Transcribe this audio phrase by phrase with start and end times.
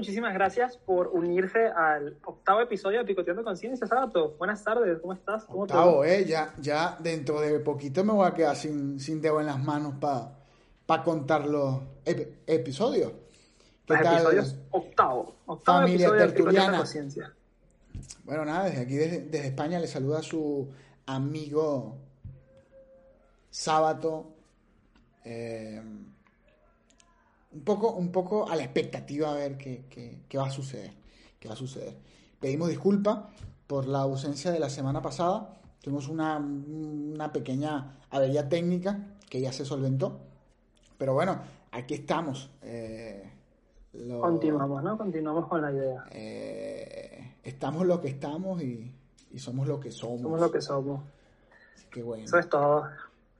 [0.00, 4.34] muchísimas gracias por unirse al octavo episodio de Picoteando Conciencia, Sabato.
[4.38, 5.44] Buenas tardes, ¿cómo estás?
[5.44, 9.40] ¿Cómo octavo, eh, ya, ya dentro de poquito me voy a quedar sin, sin dedo
[9.40, 11.80] en las manos para contar los
[12.46, 13.12] episodios.
[13.84, 16.72] ¿Qué los episodios octavo, octavo familia episodio tertuliana.
[16.72, 17.34] De Conciencia.
[18.24, 20.66] Bueno, nada, desde aquí, desde, desde España, le saluda a su
[21.04, 21.98] amigo
[23.50, 24.32] Sábato.
[25.26, 25.82] Eh,
[27.52, 29.84] un poco, un poco a la expectativa a ver qué,
[30.28, 30.92] qué, va a suceder.
[31.38, 31.96] Qué va a suceder.
[32.38, 33.20] Pedimos disculpas
[33.66, 35.60] por la ausencia de la semana pasada.
[35.80, 40.20] Tuvimos una, una pequeña avería técnica que ya se solventó.
[40.98, 41.40] Pero bueno,
[41.72, 42.50] aquí estamos.
[42.62, 43.32] Eh,
[44.20, 44.96] Continuamos, ¿no?
[44.96, 46.04] Continuamos con la idea.
[46.10, 48.94] Eh, estamos lo que estamos y,
[49.32, 50.20] y, somos lo que somos.
[50.20, 51.02] Somos lo que somos.
[51.74, 52.24] Así que bueno.
[52.24, 52.84] Eso es todo.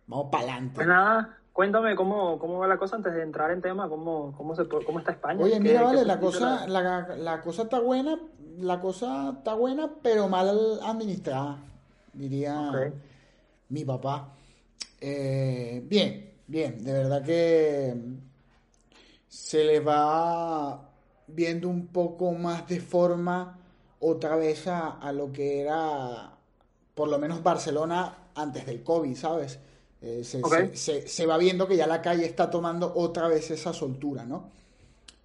[0.08, 0.74] Vamos para adelante.
[0.74, 4.54] Pues nada, Cuéntame cómo, cómo va la cosa antes de entrar en tema, cómo, cómo,
[4.54, 5.44] se, cómo está España.
[5.44, 8.18] Oye, mira, vale, la cosa, la, la, cosa está buena,
[8.58, 11.58] la cosa está buena, pero mal administrada,
[12.12, 12.92] diría
[13.68, 14.32] mi papá.
[15.00, 17.96] Eh, bien, bien, de verdad que
[19.26, 20.88] se le va
[21.26, 23.58] viendo un poco más de forma
[23.98, 26.32] otra vez a, a lo que era,
[26.94, 29.58] por lo menos Barcelona antes del COVID, ¿sabes?
[30.02, 34.48] Eh, se, va viendo que ya la calle está tomando otra vez esa soltura, ¿no?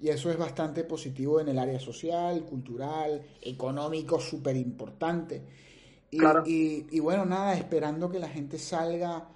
[0.02, 5.42] Y eso es bastante positivo en el área social, cultural, económico, súper importante.
[6.12, 9.30] Y, bueno, nada, esperando que la gente salga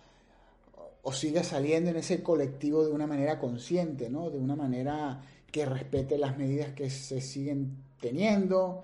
[1.02, 4.30] o siga saliendo en ese colectivo de una manera consciente, ¿no?
[4.30, 8.84] De una manera que respete las medidas que se siguen teniendo,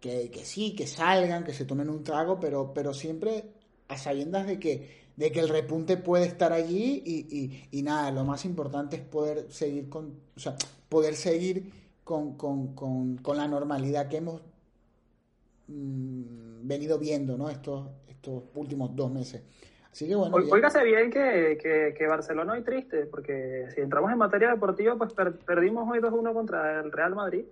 [0.00, 3.44] que, que sí, que salgan, que se tomen un trago, pero, pero siempre
[3.88, 8.24] a sabiendas de que de que el repunte puede estar allí y, y, nada, lo
[8.24, 10.56] más importante es poder seguir con, o sea,
[10.88, 11.72] poder seguir
[12.04, 14.42] con, con, con, con la normalidad que hemos
[15.68, 17.48] mm, venido viendo, ¿no?
[17.48, 19.42] Estos, estos últimos dos meses.
[19.90, 20.36] Así que bueno.
[20.36, 25.14] Oígase bien que, que, que, Barcelona hoy triste, porque si entramos en materia deportiva, pues
[25.14, 27.46] perdimos hoy 2-1 contra el Real Madrid.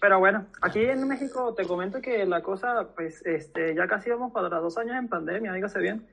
[0.00, 4.32] Pero bueno, aquí en México te comento que la cosa, pues, este, ya casi vamos
[4.32, 6.06] para dos años en pandemia, dígase bien.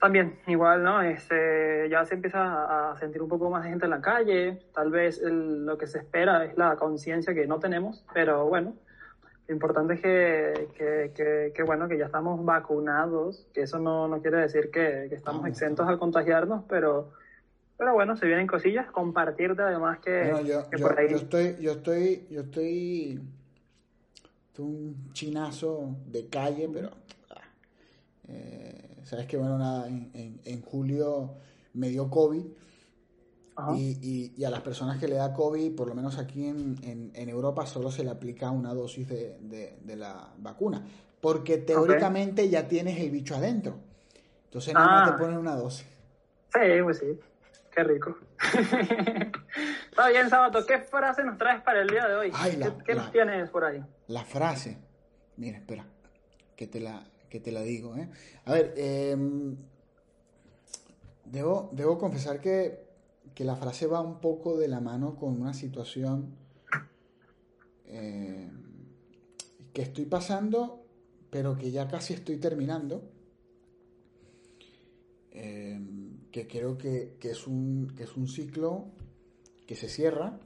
[0.00, 1.02] También, igual, ¿no?
[1.02, 4.90] Este, ya se empieza a sentir un poco más de gente en la calle, tal
[4.90, 8.74] vez lo que se espera es la conciencia que no tenemos, pero bueno,
[9.48, 14.38] lo importante es que, que, bueno, que ya estamos vacunados, que eso no, no quiere
[14.38, 17.10] decir que, estamos exentos a contagiarnos, pero,
[17.76, 21.08] pero bueno, se vienen cosillas, compartirte además que, yo, por ahí...
[21.10, 23.20] Yo estoy, yo estoy, yo estoy,
[24.58, 26.90] un chinazo de calle, pero...
[27.30, 27.42] Ah,
[28.28, 31.36] eh, Sabes que, bueno, nada, en, en, julio
[31.72, 32.44] me dio COVID.
[33.74, 36.76] Y, y, a las personas que le da COVID, por lo menos aquí en,
[37.14, 40.84] en, Europa, solo se le aplica una dosis de, de, la vacuna.
[41.22, 43.78] Porque teóricamente ya tienes el bicho adentro.
[44.44, 45.18] Entonces nada más te ah.
[45.18, 45.86] ponen una dosis.
[46.52, 47.18] Sí, pues sí.
[47.74, 48.18] Qué rico.
[49.90, 50.66] Está bien, Sábado.
[50.66, 52.32] ¿Qué frase nos traes para el día de hoy?
[52.84, 53.82] ¿Qué, nos tienes por ahí?
[54.08, 54.76] La frase.
[55.38, 55.86] Mira, espera.
[56.54, 57.96] Que te la, que te la digo.
[57.96, 58.08] ¿eh?
[58.44, 59.56] A ver, em,
[61.24, 62.86] debo, debo confesar que,
[63.38, 66.34] la frase va un poco de la mano con una situación
[67.86, 68.50] em,
[69.72, 70.84] que estoy pasando,
[71.30, 73.12] pero que ya casi estoy terminando.
[75.30, 78.86] Em, que creo que, es un, que es un ciclo
[79.66, 80.40] que se cierra,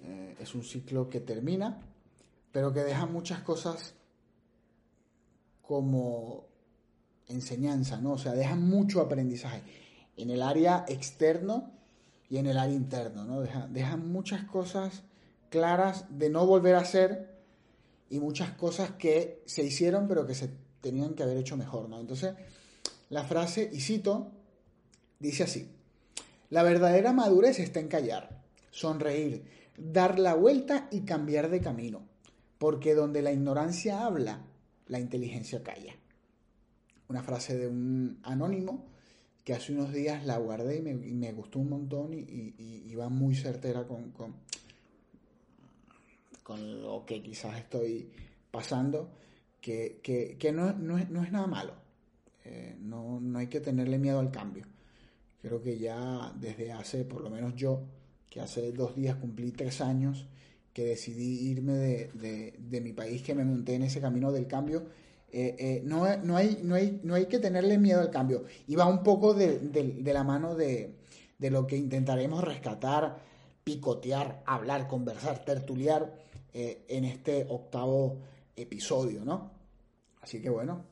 [0.00, 1.92] eh, es un ciclo que termina,
[2.52, 3.94] pero que deja muchas cosas
[5.72, 6.48] como
[7.28, 8.12] enseñanza, ¿no?
[8.12, 9.62] O sea, dejan mucho aprendizaje
[10.18, 11.70] en el área externo
[12.28, 13.40] y en el área interno, ¿no?
[13.40, 15.02] Dejan, muchas cosas
[15.48, 17.38] claras de no volver a hacer
[18.10, 20.50] y muchas cosas que se hicieron pero que se
[20.82, 22.00] tenían que haber hecho mejor, ¿no?
[22.00, 22.34] Entonces,
[23.08, 24.30] la frase, y cito,
[25.20, 25.70] dice así,
[26.50, 29.46] la verdadera madurez está en callar, sonreír,
[29.78, 32.02] dar la vuelta y cambiar de camino,
[32.58, 34.51] porque donde la ignorancia habla,
[34.86, 35.94] la inteligencia calla.
[37.08, 38.86] Una frase de un anónimo
[39.44, 40.82] que hace unos días la guardé y
[41.14, 44.12] me, gustó un montón y, va muy certera con,
[46.42, 48.10] con, lo que quizás estoy
[48.50, 49.10] pasando,
[49.60, 50.00] que,
[50.54, 51.74] no, no, es, nada malo.
[52.44, 54.66] Eh, no, no hay que tenerle miedo al cambio.
[55.40, 57.82] Creo que ya desde hace, por lo menos yo,
[58.30, 60.26] que hace dos días cumplí tres años,
[60.72, 64.86] que decidí irme de, de, mi país, que me monté en ese camino del cambio,
[65.30, 68.44] eh, eh, no, no, hay, no, hay, no hay que tenerle miedo al cambio.
[68.66, 70.94] Y va un poco de, de la mano de,
[71.38, 73.32] lo que intentaremos rescatar
[73.64, 76.12] picotear, hablar, conversar, tertuliar
[76.52, 78.18] eh, en este octavo
[78.56, 79.50] episodio, ¿no?
[80.20, 80.91] Así que bueno.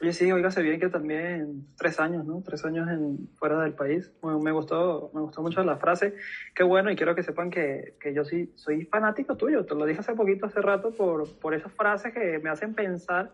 [0.00, 2.42] Oye, sí, oígase bien que también tres años, ¿no?
[2.42, 4.10] Tres años en, fuera del país.
[4.22, 6.14] me gustó, me gustó mucho la frase.
[6.54, 9.66] Qué bueno, y quiero que sepan que, que yo sí soy fanático tuyo.
[9.66, 13.32] Te lo dije hace poquito, hace rato, por, por esas frases que me hacen pensar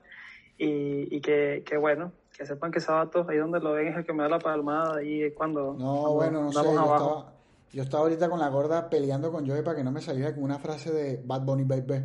[0.58, 4.04] y, y que, que, bueno, que sepan que Sábato, ahí donde lo ven, es el
[4.04, 5.74] que me da la palmada y cuando.
[5.74, 6.64] No, bueno, no sé.
[6.64, 7.32] Yo estaba,
[7.72, 10.46] yo estaba, ahorita con la gorda peleando con Joey para que no me saliera como
[10.46, 12.04] una frase de Bad Bunny Baby.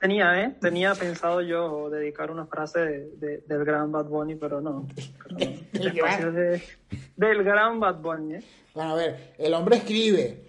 [0.00, 0.56] Tenía, ¿eh?
[0.60, 4.86] Tenía pensado yo dedicar una frase de, del gran Bad Bunny, pero no.
[7.16, 8.44] del gran Bad Bunny, ¿eh?
[8.74, 10.44] Bueno, a ver, el hombre escribe,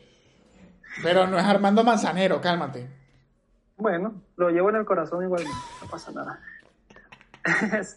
[1.01, 2.87] pero no es Armando Manzanero, cálmate.
[3.77, 5.43] Bueno, lo llevo en el corazón igual,
[5.81, 6.41] no pasa nada.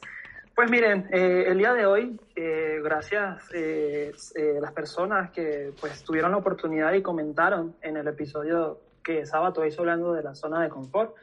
[0.61, 4.13] Pues miren, eh, el día de hoy, eh, gracias eh,
[4.61, 9.83] las personas que pues tuvieron la oportunidad y comentaron en el episodio que Sábado hizo
[9.83, 11.15] hablando de la zona de confort,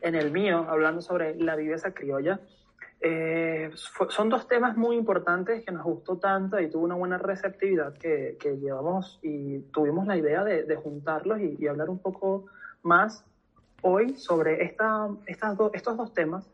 [0.00, 2.40] en el mío hablando sobre la viveza criolla.
[4.08, 8.36] son dos temas muy importantes que nos gustó tanto y tuvo una buena receptividad que,
[8.40, 12.46] que llevamos y tuvimos la idea de, juntarlos y, hablar un poco
[12.82, 13.24] más
[13.82, 16.50] hoy sobre esta, estas estos dos temas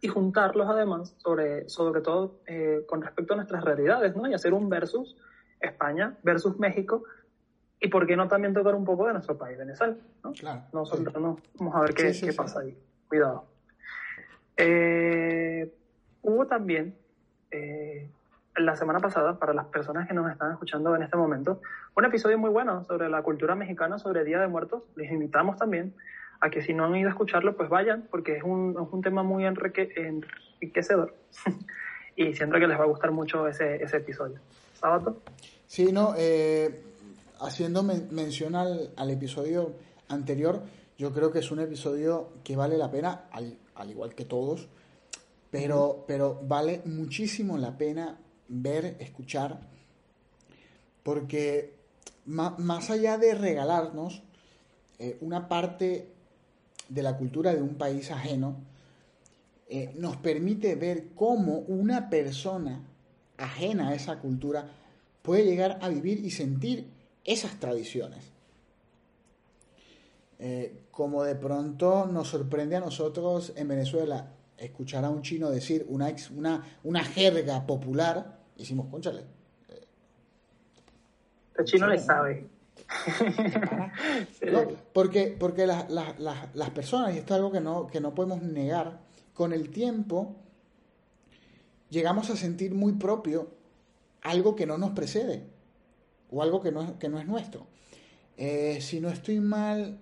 [0.00, 4.28] y juntarlos además, sobre, sobre todo eh, con respecto a nuestras realidades, ¿no?
[4.28, 5.16] Y hacer un versus
[5.60, 7.04] España versus México
[7.84, 10.32] y por qué no también tocar un poco de nuestro país, Venezuela, ¿no?
[10.32, 10.62] Claro.
[10.72, 12.74] Nosotros no, vamos a ver qué, qué pasa ahí.
[13.06, 13.44] Cuidado.
[14.56, 15.70] Eh,
[16.22, 16.96] hubo también
[17.50, 18.08] eh,
[18.56, 21.60] la semana pasada, para las personas que nos están escuchando en este momento,
[21.94, 24.84] un episodio muy bueno sobre la cultura mexicana, sobre Día de Muertos.
[24.96, 25.92] Les invitamos también
[26.40, 29.02] a que si no han ido a escucharlo, pues vayan, porque es un, es un
[29.02, 31.14] tema muy enriquecedor.
[32.16, 34.40] y siento que les va a gustar mucho ese, ese episodio.
[34.72, 35.20] ¿Sábado?
[35.66, 36.93] Sí, no, eh,
[37.44, 39.74] haciendo mención al, episodio
[40.08, 40.62] anterior,
[40.98, 44.68] yo creo que es un episodio que vale la pena, al, al igual que todos,
[45.50, 48.18] pero, pero vale muchísimo la pena
[48.48, 49.60] ver, escuchar,
[51.02, 51.74] porque
[52.26, 54.22] más allá de regalarnos
[54.98, 56.08] eh, una parte
[56.88, 58.56] de la cultura de un país ajeno,
[59.68, 62.84] eh, nos permite ver cómo una persona
[63.36, 64.66] ajena a esa cultura
[65.22, 66.93] puede llegar a vivir y sentir
[67.24, 68.24] esas tradiciones.
[70.38, 75.86] Eh, como de pronto nos sorprende a nosotros en Venezuela escuchar a un chino decir
[75.88, 79.24] una, una, una jerga popular, decimos, conchale.
[79.68, 79.86] Eh,
[81.58, 82.46] el chino le sabe.
[84.92, 89.00] porque porque las, personas, y esto es algo que no, que no podemos negar,
[89.32, 90.36] con el tiempo
[91.88, 93.48] llegamos a sentir muy propio
[94.22, 95.53] algo que no nos precede
[96.34, 97.66] o algo que no es, que no es nuestro.
[98.36, 100.00] Eh, si no estoy mal,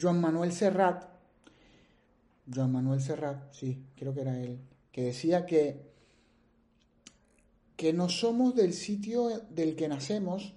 [0.00, 1.04] Joan Manuel Serrat,
[2.52, 4.60] Joan Manuel Serrat, sí, creo que era él,
[4.92, 5.82] que decía que,
[7.76, 10.54] que no somos del sitio del que nacemos,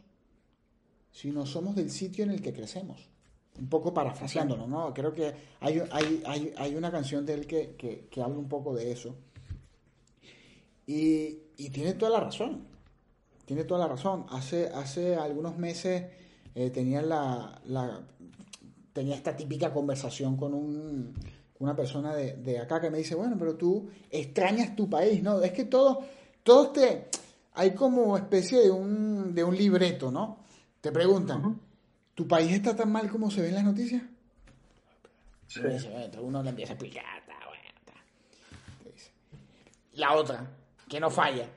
[1.11, 3.09] sino somos del sitio en el que crecemos.
[3.57, 4.93] Un poco parafraseándolo, ¿no?
[4.93, 8.91] Creo que hay, hay, hay, una canción de él que, que, habla un poco de
[8.91, 9.15] eso.
[10.85, 12.74] Y, y, tiene toda la razón.
[13.45, 14.25] Tiene toda la razón.
[14.29, 16.03] Hace, hace algunos meses
[16.53, 18.01] eh, tenía, la, la,
[18.91, 21.13] tenía esta típica conversación con un,
[21.59, 25.41] una persona de, de, acá que me dice, bueno, pero tú extrañas tu país, ¿no?
[25.41, 26.03] Es que todo,
[26.43, 27.09] todo este,
[27.53, 30.39] hay como especie de un, de un libreto, ¿no?
[30.81, 31.59] Te preguntan,
[32.13, 34.03] ¿tu país está tan mal como se ve en las noticias?
[35.47, 35.61] Sí.
[36.21, 37.05] uno le empieza a explicar.
[39.93, 40.45] La otra,
[40.89, 41.47] que no falla.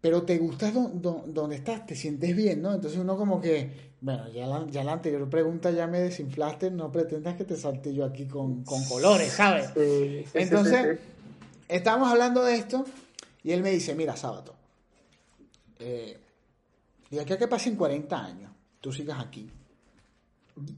[0.00, 2.72] Pero te gustas donde estás, te sientes bien, ¿no?
[2.72, 6.92] Entonces uno como que, bueno, ya la, ya la anterior pregunta ya me desinflaste, no
[6.92, 9.70] pretendas que te salte yo aquí con, colores, ¿sabes?
[9.74, 10.98] Sí, Entonces,
[11.68, 12.84] estábamos hablando de esto
[13.42, 14.54] y él me dice, mira, sábado,
[15.80, 16.16] eh,
[17.10, 19.50] de aquí a que pasen 40 años, tú sigas aquí,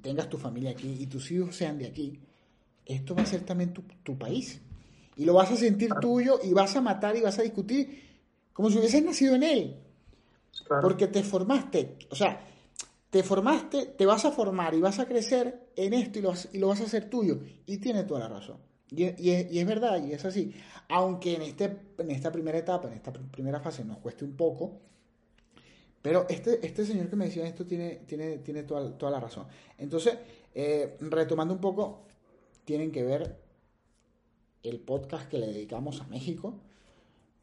[0.03, 2.19] tengas tu familia aquí y tus hijos sean de aquí,
[2.87, 4.61] esto va a ser también tu, país.
[5.17, 8.10] Y lo vas a sentir tuyo y vas a matar y vas a discutir
[8.61, 9.77] como si hubieses nacido en él.
[10.83, 12.47] Porque te formaste, o sea,
[13.09, 16.59] te formaste, te vas a formar y vas a crecer en esto y lo, y
[16.59, 17.41] lo vas a hacer tuyo.
[17.65, 18.59] Y tiene toda la razón.
[18.91, 20.53] Y, y, es, y, es, verdad, y es así.
[20.91, 24.79] Aunque en, este, en esta primera etapa, en esta primera fase nos cueste un poco,
[26.03, 29.47] pero este, este señor que me decía esto tiene, tiene, tiene toda, toda la razón.
[29.79, 30.19] Entonces,
[30.55, 32.03] eh, retomando un poco,
[32.67, 33.41] tienen que ver
[34.63, 36.61] el podcast que le dedicamos a México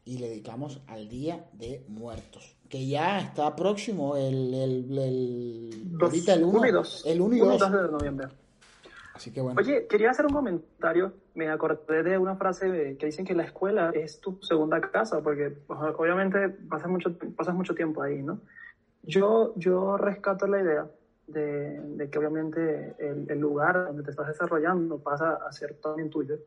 [0.08, 6.32] y le dedicamos al Día de Muertos, que ya está próximo el, el, el ahorita
[6.32, 7.02] el 1 y 2.
[7.06, 8.28] El 1 y 2 de noviembre.
[9.14, 9.60] Así que bueno.
[9.60, 11.12] Oye, quería hacer un comentario.
[11.34, 15.58] Me acordé de una frase que dicen que la escuela es tu segunda casa, porque
[15.68, 18.40] obviamente pasas mucho, pasas mucho tiempo ahí, ¿no?
[19.02, 20.86] Yo, yo rescato la idea
[21.26, 26.08] de, de que obviamente el, el, lugar donde te estás desarrollando pasa a ser también
[26.08, 26.38] tuyo.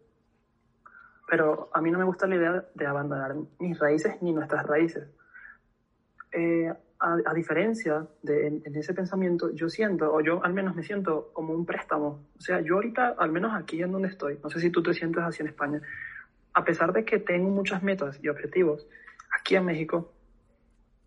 [1.32, 5.08] Pero a mí no me gusta la idea de abandonar mis raíces ni nuestras raíces.
[6.34, 11.32] Eh, a, diferencia de en, ese pensamiento, yo siento, o yo al menos me siento
[11.32, 12.28] como un préstamo.
[12.38, 14.94] O sea, yo ahorita, al menos aquí en donde estoy, no sé si tú te
[14.94, 15.82] sientes así en España,
[16.54, 18.86] a pesar de que tengo muchas metas y objetivos,
[19.40, 20.12] aquí en México,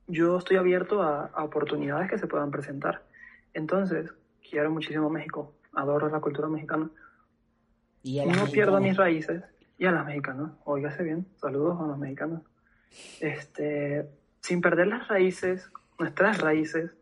[0.07, 3.03] yo estoy abierto a, oportunidades que se puedan presentar.
[3.53, 4.11] Entonces,
[4.49, 6.89] quiero muchísimo México, adoro la cultura mexicana.
[8.03, 9.43] Y no pierdo mis raíces.
[9.79, 12.43] Y a las mexicanas, óigase bien, saludos a los mexicanos.
[13.21, 14.09] Este,
[14.41, 16.93] sin perder las raíces, nuestras raíces,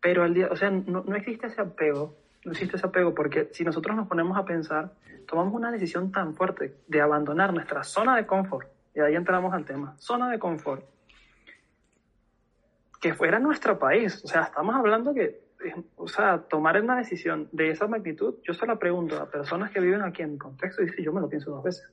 [0.00, 3.48] pero al día, o sea, no, no existe ese apego, no existe ese apego porque
[3.52, 4.92] si nosotros nos ponemos a pensar,
[5.26, 9.64] tomamos una decisión tan fuerte de abandonar nuestra zona de confort, y ahí entramos al
[9.64, 10.84] tema, zona de confort,
[13.00, 15.40] que fuera nuestro país, o sea, estamos hablando que,
[15.96, 19.80] o sea, tomar una decisión de esa magnitud, yo se la pregunto a personas que
[19.80, 21.88] viven aquí en mi contexto y si yo me lo pienso dos veces.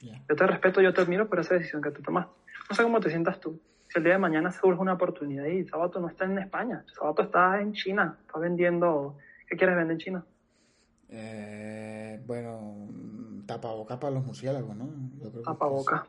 [0.00, 2.32] Yo te respeto, yo te admiro por esa decisión que tú tomaste.
[2.68, 3.60] No sé cómo te sientas tú
[3.92, 7.22] si el día de mañana surge una oportunidad y Sabato no está en España, Sabato
[7.22, 10.24] está en China, está vendiendo, ¿qué quieres vender en China?
[11.10, 12.88] Eh, bueno,
[13.44, 14.88] tapaboca para los murciélagos, ¿no?
[15.44, 16.06] tapaboca.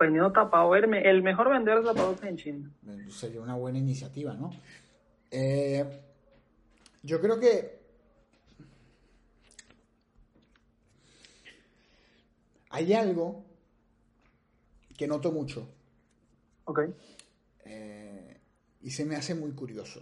[0.00, 2.70] vendiendo tapabocas, el mejor vendedor de tapabocas en China.
[3.08, 4.50] Sería una buena iniciativa, ¿no?
[5.30, 5.84] Eh,
[7.06, 7.78] yo creo que
[12.70, 13.44] hay algo
[14.96, 15.68] que noto mucho
[16.66, 16.80] Ok.
[17.64, 18.40] Eh,
[18.82, 20.00] y se me hace muy curioso.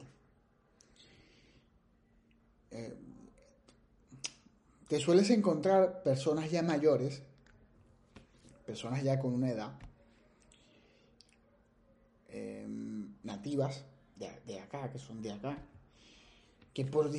[2.71, 2.95] Eh,
[4.89, 7.23] te sueles encontrar personas ya mayores,
[8.67, 9.79] personas ya con una edad,
[12.29, 12.67] eh,
[13.23, 13.85] nativas
[14.17, 15.59] de, acá, que son de acá,
[16.75, 17.11] que por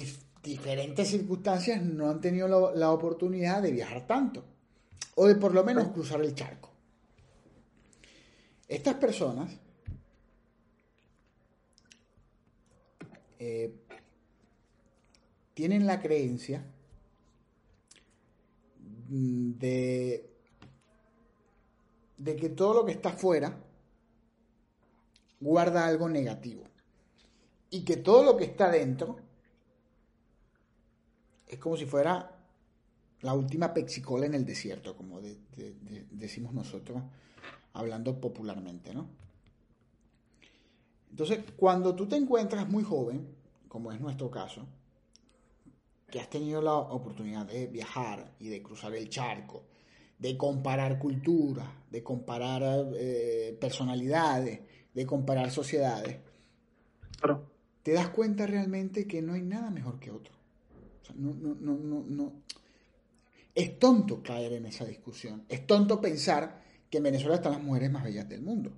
[0.43, 4.43] diferentes circunstancias no han tenido la oportunidad de viajar tanto,
[5.15, 6.69] o de por lo menos cruzar el charco.
[8.67, 9.57] Estas personas
[13.39, 13.73] eh,
[15.53, 16.65] tienen la creencia
[19.07, 20.29] de,
[22.17, 23.57] de que todo lo que está afuera
[25.39, 26.63] guarda algo negativo
[27.69, 29.24] y que todo lo que está dentro
[31.47, 32.31] es como si fuera
[33.21, 35.19] la última pexicola en el desierto, como
[36.11, 37.01] decimos nosotros
[37.73, 39.07] hablando popularmente, ¿no?
[41.09, 43.27] Entonces, cuando tú te encuentras muy joven,
[43.67, 44.65] como es nuestro caso,
[46.09, 49.63] que has tenido la oportunidad de viajar y de cruzar el charco,
[50.19, 54.59] de comparar culturas, de comparar eh, personalidades,
[54.93, 56.19] de comparar sociedades,
[57.83, 60.34] te das cuenta realmente que no hay nada mejor que otro.
[61.13, 62.33] No, no, no, no, no.
[63.53, 65.43] Es tonto caer en esa discusión.
[65.47, 68.71] Es tonto pensar que en Venezuela están las mujeres más bellas del mundo.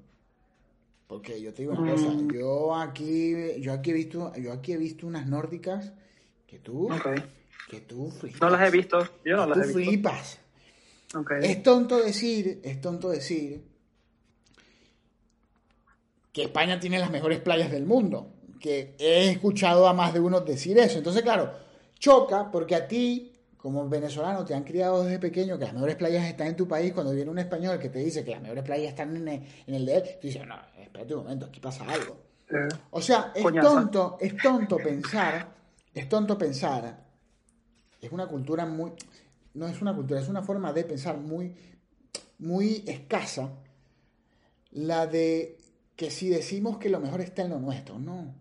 [1.07, 2.31] Porque yo te digo una cosa, mm.
[2.34, 5.93] yo aquí, yo aquí he visto, yo aquí he visto unas nórdicas
[6.46, 6.89] que tú,
[7.69, 8.41] que tú flipas.
[8.41, 9.79] No las he visto, yo no las he visto.
[9.79, 10.39] flipas.
[11.41, 13.63] Es tonto decir, es tonto decir
[16.34, 18.34] que España tiene las mejores playas del mundo.
[18.60, 20.98] Que he escuchado a más de uno decir eso.
[20.98, 21.51] Entonces, claro,
[22.00, 26.25] choca porque a ti como venezolano te han criado desde pequeño que las mejores playas
[26.25, 28.89] están en tu país, cuando viene un español que te dice que las mejores playas
[28.89, 29.27] están en
[29.68, 32.18] el, de él, tú dices, no, espérate un momento, aquí pasa algo.
[32.92, 35.50] o sea, es tonto, es tonto pensar,
[35.94, 37.04] es tonto pensar,
[38.00, 38.94] es una cultura muy,
[39.56, 41.56] no es una cultura, es una forma de pensar muy,
[42.38, 43.50] muy escasa,
[44.72, 45.58] la de
[45.96, 48.36] que si decimos que lo mejor está en lo nuestro, no.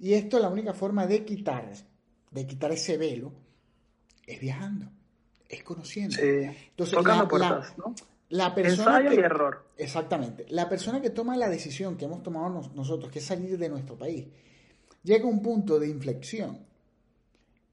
[0.00, 1.70] Y esto es la única forma de quitar,
[2.30, 3.32] de quitar ese velo,
[4.26, 4.90] es viajando,
[5.48, 6.16] es conociendo.
[6.18, 7.94] Entonces, Tocando la, puertas, ¿no?
[8.30, 9.64] La persona Ensayo y error.
[9.76, 10.44] Exactamente.
[10.50, 13.96] La persona que toma la decisión que hemos tomado nosotros, que es salir de nuestro
[13.96, 14.26] país,
[15.02, 16.66] llega a un punto de inflexión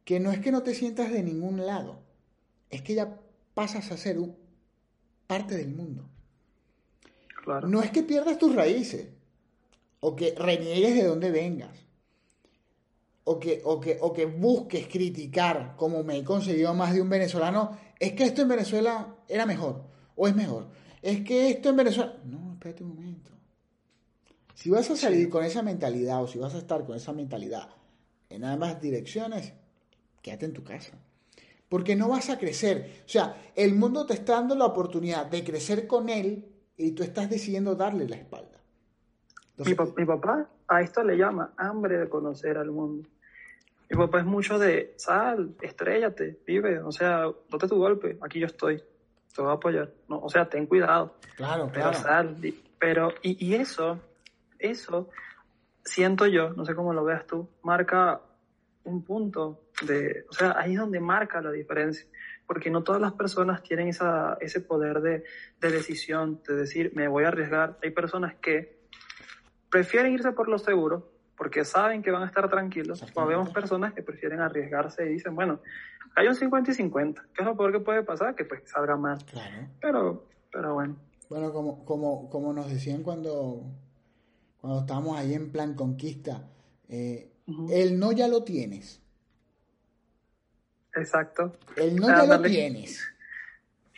[0.05, 1.99] que no es que no te sientas de ningún lado,
[2.69, 3.19] es que ya
[3.53, 4.17] pasas a ser
[5.27, 6.07] parte del mundo.
[7.43, 7.67] Claro.
[7.67, 9.07] No es que pierdas tus raíces
[9.99, 11.84] o que reniegues de donde vengas
[13.25, 17.09] o que, o que, o que busques criticar, como me he conseguido más de un
[17.09, 19.83] venezolano, es que esto en Venezuela era mejor
[20.15, 20.67] o es mejor.
[21.01, 22.17] es que esto en Venezuela...
[22.23, 23.31] No, espérate un momento.
[24.53, 27.69] Si vas a salir con esa mentalidad o si vas a estar con esa mentalidad
[28.29, 29.53] en ambas direcciones,
[30.21, 30.93] quédate en tu casa.
[31.67, 33.03] Porque no vas a crecer.
[33.05, 36.45] O sea, el mundo te está dando la oportunidad de crecer con él
[36.77, 38.59] y tú estás decidiendo darle la espalda.
[39.57, 43.09] mi, papá a esto le llama hambre de conocer al mundo.
[43.89, 48.47] Mi papá es mucho de sal, estrellate, vive, o sea, date tu golpe, aquí yo
[48.47, 48.77] estoy,
[49.33, 49.91] te voy a apoyar.
[50.07, 51.17] No, o sea, ten cuidado.
[51.35, 52.35] Claro, pero sal,
[52.79, 53.99] pero, y, y eso,
[54.57, 55.09] eso,
[55.83, 58.21] siento yo, no sé cómo lo veas tú, marca
[58.85, 62.07] un punto de, o sea, ahí es donde marca la diferencia,
[62.47, 65.23] porque no todas las personas tienen esa, ese poder de,
[65.59, 67.77] de decisión, de decir, me voy a arriesgar.
[67.83, 68.79] Hay personas que
[69.69, 73.93] prefieren irse por lo seguro, porque saben que van a estar tranquilos, o vemos personas
[73.93, 75.59] que prefieren arriesgarse y dicen, bueno,
[76.15, 78.35] hay un 50 y 50, ¿qué es lo peor que puede pasar?
[78.35, 79.23] Que pues salga mal.
[79.25, 79.67] Claro.
[79.81, 80.95] Pero, pero bueno.
[81.29, 83.63] Bueno, como, como, como nos decían cuando,
[84.61, 86.43] cuando estábamos ahí en plan conquista,
[86.87, 87.31] eh,
[87.69, 89.01] el no ya lo tienes.
[90.95, 91.53] Exacto.
[91.75, 93.03] El no ya lo tienes.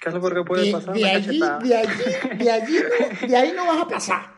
[0.01, 0.95] ¿Qué es lo peor que puede pasar?
[0.95, 2.03] De, allí, de, allí,
[2.37, 2.77] de, allí
[3.21, 4.36] no, de ahí no vas a pasar.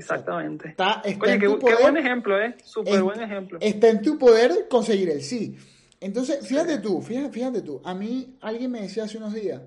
[0.00, 0.68] Exactamente.
[0.68, 2.54] Está, Oye, qué, buen ejemplo, ¿eh?
[2.64, 3.58] Súper buen ejemplo.
[3.60, 5.56] Está en tu poder conseguir el sí.
[6.00, 7.80] Entonces, fíjate tú, fíjate, fíjate tú.
[7.84, 9.60] A mí alguien me decía hace unos días,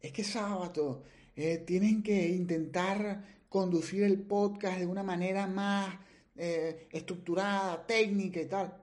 [0.00, 1.02] es que sábado
[1.34, 5.94] eh, tienen que intentar conducir el podcast de una manera más
[6.36, 8.74] eh, estructurada, técnica y tal.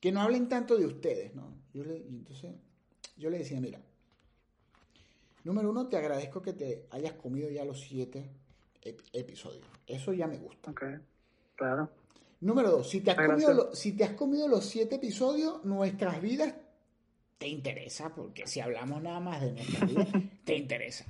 [0.00, 1.54] Que no hablen tanto de ustedes, ¿no?
[1.74, 2.54] Yo le, entonces,
[3.18, 3.80] yo le decía, mira,
[5.44, 8.30] número uno, te agradezco que te hayas comido ya los siete
[9.12, 9.64] episodios.
[9.86, 10.70] Eso ya me gusta.
[10.70, 10.84] Ok,
[11.54, 11.90] claro.
[12.40, 16.54] Número dos, si te, has comido si te has comido los siete episodios, nuestras vidas
[17.38, 20.08] te interesa, porque si hablamos nada más de nuestras vidas,
[20.44, 21.06] te interesa.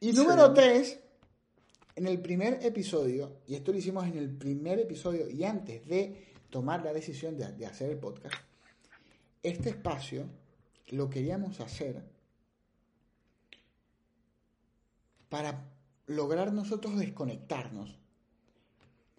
[0.00, 1.00] Y número tres,
[1.96, 6.28] en el primer episodio, y esto lo hicimos en el primer episodio y antes de
[6.50, 8.36] tomar la decisión de, de hacer el podcast,
[9.42, 10.26] este espacio
[10.88, 12.02] lo queríamos hacer
[15.28, 15.77] para
[16.08, 17.96] lograr nosotros desconectarnos.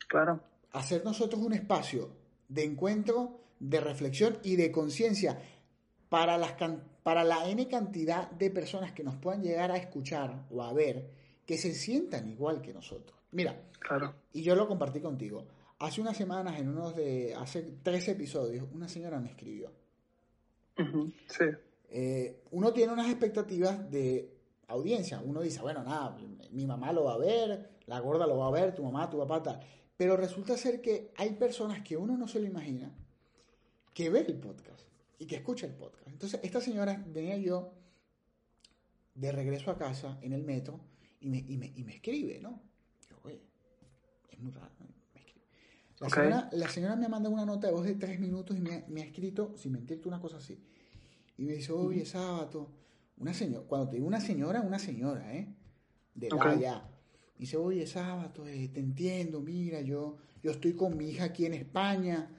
[0.07, 0.41] Claro.
[0.71, 2.09] Hacer nosotros un espacio
[2.47, 5.39] de encuentro, de reflexión y de conciencia
[6.09, 6.55] para, las,
[7.03, 11.09] para la N cantidad de personas que nos puedan llegar a escuchar o a ver,
[11.45, 13.17] que se sientan igual que nosotros.
[13.31, 14.15] Mira, claro.
[14.33, 15.47] y yo lo compartí contigo.
[15.79, 19.71] Hace unas semanas, en unos de, hace tres episodios, una señora me escribió.
[21.27, 21.45] sí.
[21.91, 24.38] Eh, uno tiene unas expectativas de
[24.69, 25.21] audiencia.
[25.23, 26.17] Uno dice, bueno, nada,
[26.51, 29.17] mi mamá lo va a ver, la gorda lo va a ver, tu mamá, tu
[29.17, 29.59] papá, tal.
[29.97, 32.95] Pero resulta ser que hay personas que uno no se lo imagina
[33.93, 36.07] que ve el podcast y que escucha el podcast.
[36.07, 37.73] Entonces, esta señora venía yo
[39.15, 40.79] de regreso a casa en el metro
[41.19, 42.61] y me, y me, y me escribe, ¿no?
[43.09, 43.41] Yo, oye,
[44.29, 44.71] es muy raro,
[45.13, 45.45] me escribe.
[45.99, 48.85] La, señora, la señora me manda una nota de voz de tres minutos y me,
[48.87, 50.63] me ha escrito, sin mentirte, una cosa así.
[51.37, 52.69] Y me dice, oye, sábado
[53.19, 55.47] una señora, cuando te digo una señora, una señora, ¿eh?
[56.15, 56.89] De la ya.
[57.37, 61.53] Dice, oye, sábado, eh, te entiendo, mira, yo, yo estoy con mi hija aquí en
[61.53, 62.29] España,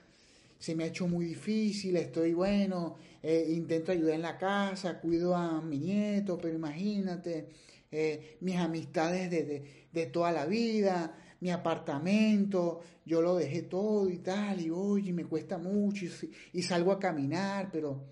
[0.59, 5.35] se me ha hecho muy difícil, estoy bueno, eh, intento ayudar en la casa, cuido
[5.35, 7.49] a mi nieto, pero imagínate,
[7.91, 14.19] eh, mis amistades de, de, toda la vida, mi apartamento, yo lo dejé todo y
[14.19, 16.11] tal, y oye, me cuesta mucho, y,
[16.53, 18.05] y salgo a caminar, pero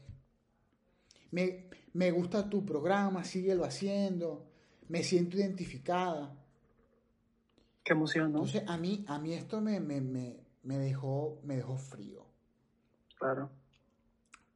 [1.31, 1.68] me,
[1.99, 4.47] me gusta tu programa, síguelo haciendo,
[4.89, 6.33] me siento identificada.
[7.83, 8.39] Qué emoción, ¿no?
[8.39, 12.25] Entonces, a mí, a mí esto me, me, me, dejó, me dejó frío.
[13.19, 13.51] Claro.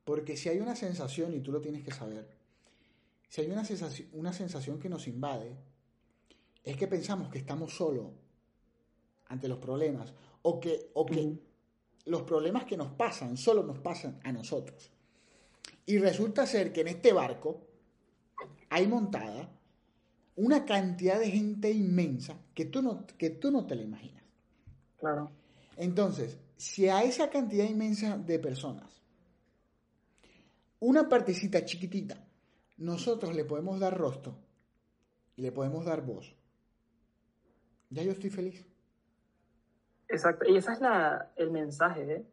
[0.05, 2.29] Porque si hay una sensación, y tú lo tienes que saber,
[3.29, 5.59] si hay una sensación, una sensación que nos invade,
[6.63, 8.13] es que pensamos que estamos solos
[9.27, 11.41] ante los problemas, o que, o que
[12.05, 14.93] los problemas que nos pasan solo nos pasan a nosotros.
[15.87, 17.67] Y resulta ser que en este barco
[18.71, 19.51] hay montada
[20.37, 24.25] una cantidad de gente inmensa que tú no, que tú no te la imaginas.
[24.99, 25.31] Claro.
[25.77, 29.03] Entonces, si a esa cantidad inmensa de personas,
[30.81, 32.25] una partecita chiquitita,
[32.79, 34.37] nosotros le podemos dar rostro
[35.37, 36.35] y le podemos dar voz,
[37.91, 38.65] ya yo estoy feliz.
[40.09, 42.27] Exacto, y ese es la, el mensaje, ¿eh?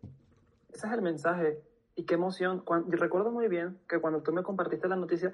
[0.73, 1.61] Ese es el mensaje.
[1.99, 2.63] Y qué emoción.
[2.87, 5.33] Recuerdo muy bien que cuando tú me compartiste la noticia,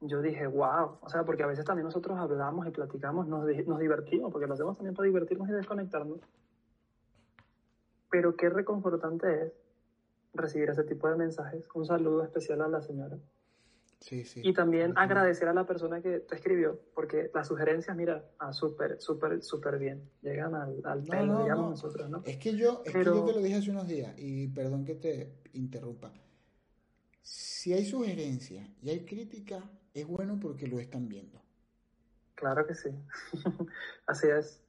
[0.00, 0.98] yo dije, wow.
[1.00, 4.54] O sea, porque a veces también nosotros hablamos y platicamos, nos, nos divertimos, porque lo
[4.54, 6.20] hacemos también para divertirnos y desconectarnos.
[8.10, 9.52] Pero qué reconfortante es
[10.34, 11.64] recibir ese tipo de mensajes.
[11.74, 13.18] Un saludo especial a la señora.
[14.36, 19.00] Y también agradecer a la persona que te escribió, porque las sugerencias, mira, ah, súper,
[19.00, 20.10] súper, súper bien.
[20.22, 22.22] Llegan al, al pelo, digamos nosotros, ¿no?
[22.24, 24.94] Es que, yo, es que yo te lo dije hace unos días, y perdón que
[24.96, 26.12] te interrumpa.
[27.22, 29.62] Si hay sugerencias y hay crítica,
[29.94, 31.40] es bueno porque lo están viendo.
[32.34, 32.90] Claro que sí.
[34.06, 34.60] Así es.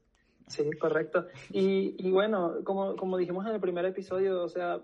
[0.47, 1.27] Sí, correcto.
[1.51, 4.81] Y, y bueno, como, como dijimos en el primer episodio, o sea,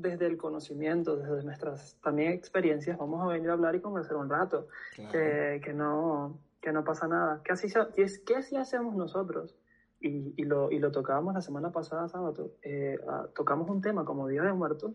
[0.00, 4.28] desde el conocimiento, desde nuestras también experiencias, vamos a venir a hablar y conversar un
[4.28, 7.40] rato, que, que, no, que no pasa nada.
[7.44, 7.68] ¿Qué así,
[8.26, 9.56] qué así hacemos nosotros?
[10.00, 12.98] Y, y, lo, y lo tocábamos la semana pasada, sábado, eh,
[13.34, 14.92] tocamos un tema como Día de Muertos,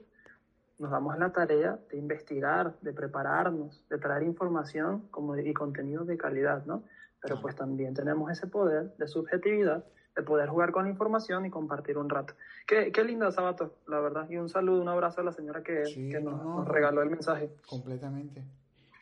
[0.79, 6.17] nos damos la tarea de investigar, de prepararnos, de traer información como y contenido de
[6.17, 6.83] calidad, ¿no?
[7.21, 11.49] Pero pues también tenemos ese poder de subjetividad de poder jugar con la información y
[11.49, 12.35] compartir un rato.
[12.65, 14.29] Qué, qué linda Sabato, la verdad.
[14.29, 17.51] Y un saludo, un abrazo a la señora que, que nos, regaló el mensaje.
[17.67, 18.43] Completamente,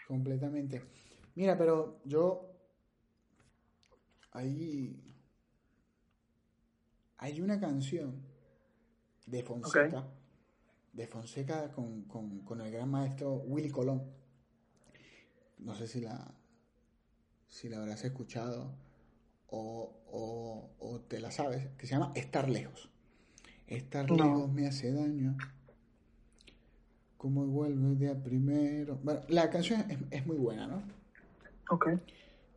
[0.08, 0.84] completamente.
[1.36, 2.49] Mira, pero yo...
[4.36, 4.99] Hay,
[7.17, 8.19] hay una canción
[9.28, 10.08] de Fonseca,
[10.91, 14.02] de Fonseca con, con, con el gran maestro Willy Colón.
[15.60, 16.34] No sé si la,
[17.47, 18.73] si la habrás escuchado
[19.56, 22.89] o, te la sabes, que se llama Estar lejos.
[23.68, 25.38] Estar lejos me hace daño.
[27.18, 29.00] Como vuelve de primero.
[29.04, 30.84] Bueno, la canción es, muy buena, ¿no?
[31.70, 31.88] Ok.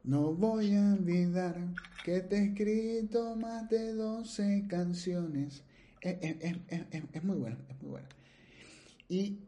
[0.05, 1.57] No voy a olvidar
[2.05, 5.65] que te he escrito más de 12 canciones.
[6.01, 8.09] Es, es, muy buena, es muy buena.
[9.09, 9.41] Y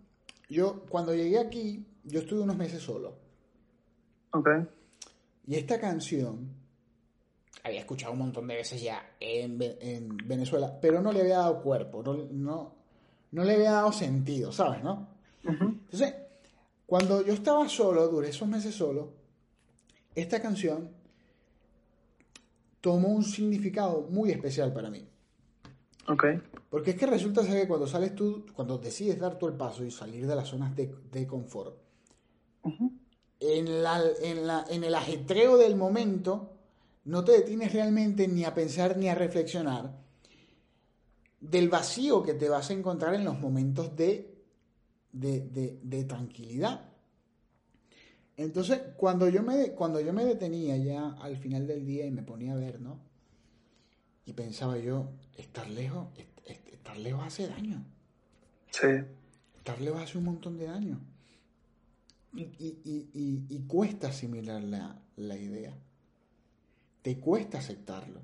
[0.48, 3.18] yo, cuando llegué aquí, yo estuve unos meses solo.
[4.32, 4.48] Ok.
[5.46, 6.57] Y esta canción
[7.64, 9.58] había escuchado un montón de veces ya en,
[10.26, 12.74] Venezuela, pero no le había dado cuerpo, no,
[13.30, 14.82] no, le había dado sentido, ¿sabes?
[14.82, 15.08] ¿no?
[15.44, 16.14] Entonces,
[16.86, 19.12] cuando yo estaba solo, duré esos meses solo,
[20.14, 20.90] esta canción
[22.80, 25.06] tomó un significado muy especial para mí.
[26.08, 26.24] Ok.
[26.70, 29.84] Porque es que resulta ser que cuando sales tú, cuando decides dar tú el paso
[29.84, 31.76] y salir de las zonas de, confort,
[33.40, 36.57] en, la, en, la, en el ajetreo del momento,
[37.08, 39.96] no te detienes realmente ni a pensar ni a reflexionar
[41.40, 44.44] del vacío que te vas a encontrar en los momentos de,
[45.10, 46.90] de, tranquilidad.
[48.36, 52.22] Entonces, cuando yo, me, cuando yo me detenía ya al final del día y me
[52.22, 53.00] ponía a ver, ¿no?
[54.26, 56.08] Y pensaba yo, estar lejos,
[56.44, 57.86] estar lejos hace daño.
[58.70, 58.86] Sí.
[59.56, 61.00] Estar lejos hace un montón de daño.
[62.34, 65.74] Y, cuesta asimilar la, la idea
[67.08, 68.20] te cuesta aceptarlo.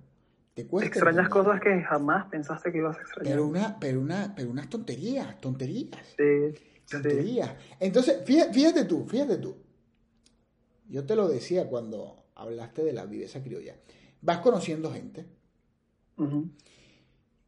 [0.52, 3.32] Te cuesta Extrañas cosas que jamás pensaste que ibas a extrañar.
[3.32, 6.02] Pero, una, pero, una, pero unas tonterías, tonterías.
[6.18, 6.52] Sí.
[6.90, 7.50] Tonterías.
[7.80, 9.56] Entonces, fíjate, tú, fíjate tú.
[10.90, 13.74] Yo te lo decía cuando hablaste de la viveza criolla.
[14.20, 15.24] Vas conociendo gente.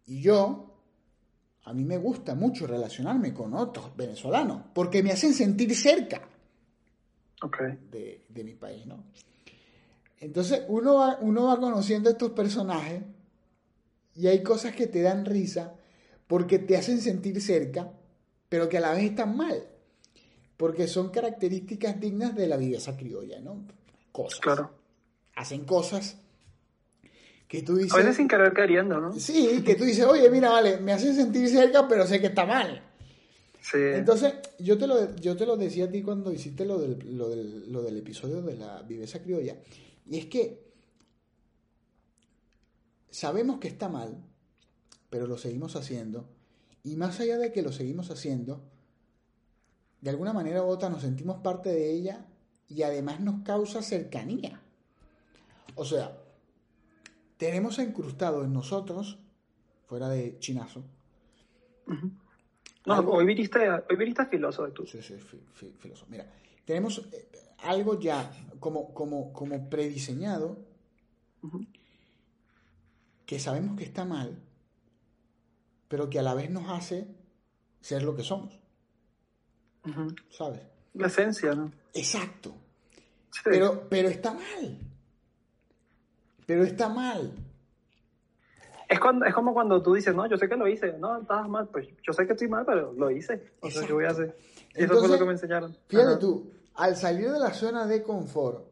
[0.07, 0.81] Y yo,
[1.65, 6.23] a mí me gusta mucho relacionarme con otros venezolanos, porque me hacen sentir cerca
[7.91, 9.05] de, de mi país, ¿no?
[10.19, 13.03] Entonces uno va, uno va conociendo a estos personajes
[14.15, 15.75] y hay cosas que te dan risa
[16.27, 17.93] porque te hacen sentir cerca,
[18.49, 19.63] pero que a la vez están mal,
[20.57, 23.65] porque son características dignas de la viveza criolla, ¿no?
[24.11, 24.41] Cosas.
[24.41, 24.71] Claro.
[25.35, 26.17] Hacen cosas
[27.47, 27.93] que tú dices...
[27.93, 29.13] A veces sin querer queriendo, ¿no?
[29.13, 32.47] Sí, que tú dices, oye, mira, vale, me hacen sentir cerca, pero sé que está
[32.47, 32.83] mal.
[33.61, 33.79] Sí.
[33.79, 37.29] Entonces, yo te, lo, yo te lo decía a ti cuando hiciste lo del, lo
[37.29, 39.57] del, lo del episodio de la viveza criolla.
[40.09, 40.65] Y es que
[43.11, 44.23] sabemos que está mal,
[45.11, 46.29] pero lo seguimos haciendo.
[46.85, 48.63] Y más allá de que lo seguimos haciendo,
[50.01, 52.27] de alguna manera u otra nos sentimos parte de ella
[52.69, 54.61] y además nos causa cercanía.
[55.75, 56.17] O sea,
[57.37, 59.19] tenemos incrustado en nosotros,
[59.87, 60.85] fuera de chinazo.
[62.87, 64.87] No, hoy viniste, hoy filoso de tú.
[64.87, 65.17] Sí, sí,
[65.79, 66.07] filoso.
[66.09, 66.33] Mira,
[66.67, 70.59] tenemos eh, algo ya como, como, como prediseñado
[73.25, 74.37] que sabemos que está mal,
[75.89, 77.07] pero que a la vez nos hace
[77.81, 78.59] ser lo que somos.
[80.31, 80.61] ¿Sabes?
[80.95, 81.71] La esencia, ¿no?
[81.95, 82.53] Exacto.
[83.45, 84.79] Pero, pero está mal.
[86.47, 87.33] Pero está mal.
[88.89, 91.49] Es, cuando, es como cuando tú dices, no, yo sé que lo hice, no, estabas
[91.49, 93.53] mal, pues yo sé que estoy mal, pero lo hice.
[93.61, 94.37] O sea, ¿qué voy a hacer?
[94.77, 95.77] Eso fue lo que me enseñaron.
[95.87, 98.67] Fíjate tú, al salir de la zona de confort,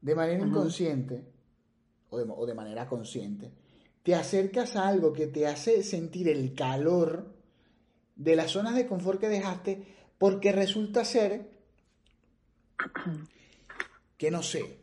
[0.00, 1.24] de manera inconsciente
[2.10, 3.50] o de, manera consciente,
[4.02, 7.32] te acercas a algo que te hace sentir el calor
[8.16, 9.86] de las zonas de confort que dejaste
[10.18, 11.50] porque resulta ser
[14.18, 14.78] que no sé,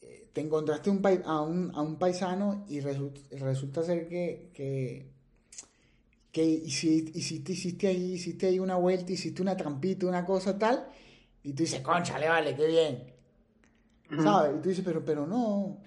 [0.00, 5.13] eh, te encontraste un a, un, a, un, paisano y resulta, ser que, que,
[6.34, 7.16] que hiciste,
[7.52, 10.84] hiciste, ahí, hiciste ahí una vuelta, hiciste una trampita, una cosa tal,
[11.44, 13.04] y tú dices, concha, le vale, qué bien.
[14.20, 14.56] ¿Sabes?
[14.56, 15.44] Y tú dices, pero, pero no.
[15.46, 15.78] O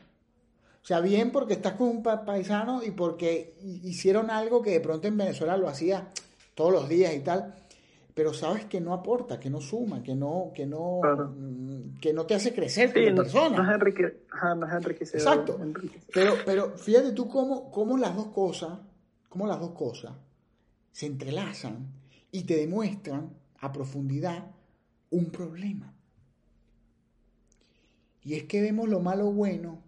[0.84, 5.18] sea, bien porque estás con un paisano y porque hicieron algo que de pronto en
[5.18, 6.08] Venezuela lo hacía
[6.56, 7.54] todos los días y tal,
[8.14, 12.26] pero sabes que no aporta, que no suma, que no, que no, mm, que no
[12.26, 13.58] te hace crecer como persona.
[13.58, 15.60] No es, enrique, Exacto.
[16.14, 18.80] Pero, pero fíjate tú cómo, cómo las dos cosas,
[19.28, 20.14] cómo las dos cosas
[20.98, 21.94] se entrelazan
[22.32, 23.30] y te demuestran
[23.60, 24.48] a profundidad
[25.12, 25.94] un problema.
[28.24, 29.84] Y es que vemos lo malo bueno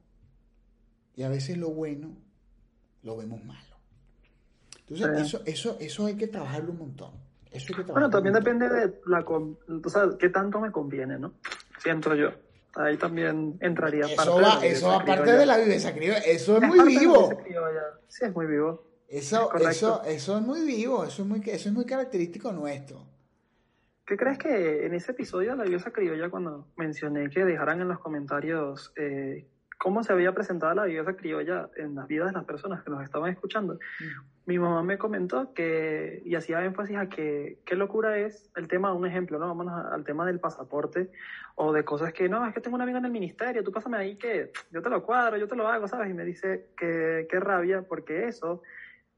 [1.15, 2.15] y a veces lo bueno
[3.01, 3.75] lo vemos malo.
[4.81, 7.13] Entonces, eso, eso, eso hay que trabajarlo un montón.
[7.49, 11.33] Eso bueno, también depende de la, o sea, qué tanto me conviene, ¿no?
[11.79, 12.29] Siento yo.
[12.75, 16.19] Ahí también entraría eso parte va, de Eso va parte de la viveza criolla.
[16.19, 17.31] Eso es, muy vivo.
[18.07, 18.88] Sí, es muy vivo.
[19.09, 21.03] Eso, eso, eso es muy vivo.
[21.03, 23.05] Eso es muy, eso es muy característico nuestro.
[24.05, 27.87] ¿Qué crees que en ese episodio de la diosa criolla, cuando mencioné que dejaran en
[27.87, 29.45] los comentarios eh,
[29.77, 33.03] cómo se había presentado la diosa criolla en las vidas de las personas que nos
[33.03, 34.05] estaban escuchando, mm.
[34.45, 38.93] mi mamá me comentó que, y hacía énfasis a que qué locura es el tema,
[38.93, 39.47] un ejemplo, ¿no?
[39.47, 41.11] Vamos al tema del pasaporte
[41.55, 43.97] o de cosas que, no, es que tengo una amiga en el ministerio, tú pásame
[43.97, 46.09] ahí que yo te lo cuadro, yo te lo hago, ¿sabes?
[46.09, 48.61] Y me dice que qué rabia, porque eso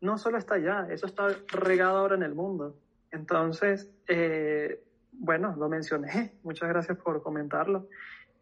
[0.01, 2.75] no solo está allá, eso está regado ahora en el mundo.
[3.11, 6.33] Entonces, eh, bueno, lo mencioné.
[6.43, 7.87] Muchas gracias por comentarlo.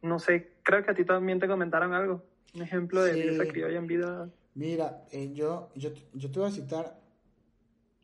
[0.02, 2.24] No sé, creo que a ti también te comentaron algo.
[2.56, 3.48] Un ejemplo de sí.
[3.50, 4.30] criolla en vida.
[4.56, 7.00] Mira, eh, yo, yo, yo, te voy a citar,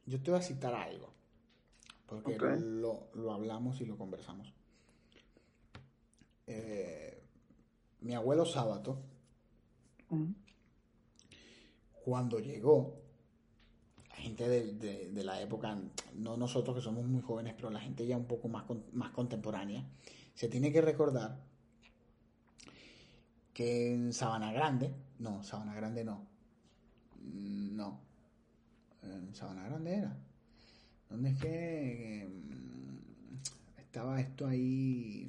[0.06, 1.14] yo te voy a citar algo.
[2.06, 4.54] Porque lo, lo, hablamos y lo conversamos.
[6.46, 7.24] Eh,
[8.02, 9.02] mi abuelo Sábato,
[12.04, 13.05] cuando llegó,
[14.26, 15.78] gente de, la época,
[16.16, 19.86] no nosotros que somos muy jóvenes, pero la gente ya un poco más, más contemporánea,
[20.34, 21.40] se tiene que recordar
[23.54, 26.28] que en Sabana Grande, no, Sabana Grande no,
[27.22, 28.02] mm, no,
[29.04, 30.18] en Sabana Grande era.
[31.10, 35.28] ¿Dónde es que mm, estaba esto ahí?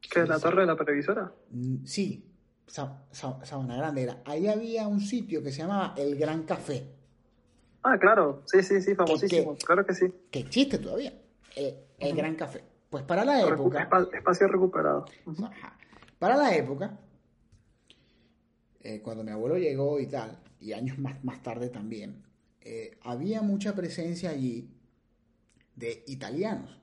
[0.00, 1.32] ¿Qué es la torre de la televisora?
[1.50, 2.24] Mm, sí,
[2.68, 4.22] Sabana Grande era.
[4.24, 6.97] Ahí había un sitio que se llamaba El Gran Café.
[7.90, 10.12] Ah, claro, sí, sí, sí, famosísimo, claro que sí.
[10.30, 11.14] Que existe todavía,
[11.56, 12.62] el, Gran Café.
[12.90, 13.88] Pues para la época...
[14.12, 15.06] espacio recuperado.
[16.18, 16.98] Para la época,
[18.82, 22.22] eh, cuando mi abuelo llegó y tal, y años más, más tarde también,
[22.60, 24.68] eh, había mucha presencia allí
[25.74, 26.78] de italianos.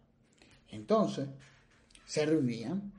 [0.69, 1.27] Entonces,
[2.05, 2.93] se reunían,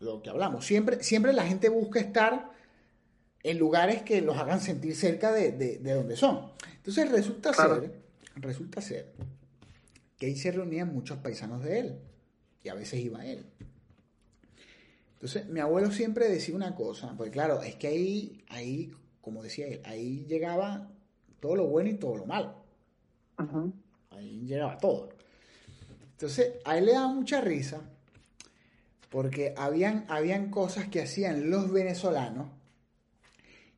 [0.00, 2.55] lo que hablamos, siempre, siempre la gente busca estar
[3.46, 6.50] en lugares que los hagan sentir cerca de, de donde son.
[6.78, 7.92] Entonces resulta ser,
[8.34, 9.12] resulta ser
[10.18, 11.98] que ahí se reunían muchos paisanos de él
[12.64, 13.46] y a veces iba él.
[15.12, 19.68] Entonces mi abuelo siempre decía una cosa, porque claro, es que ahí, ahí, como decía
[19.68, 20.90] él, ahí llegaba
[21.38, 22.52] todo lo bueno y todo lo malo.
[24.10, 25.10] Ahí llegaba todo.
[26.10, 27.80] Entonces a él le daba mucha risa
[29.08, 32.55] porque habían, habían cosas que hacían los venezolanos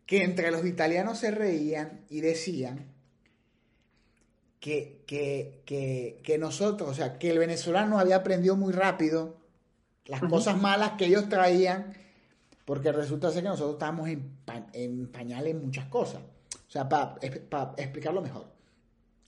[0.09, 2.87] que entre los italianos se reían y decían
[4.59, 9.37] que, que, que, nosotros, o sea, que el venezolano había aprendido muy rápido
[10.07, 11.92] las cosas malas que ellos traían,
[12.64, 14.38] porque resulta ser que nosotros estábamos en,
[14.73, 16.23] en pañales en muchas cosas.
[16.23, 17.18] O sea, para
[17.77, 18.47] explicarlo mejor.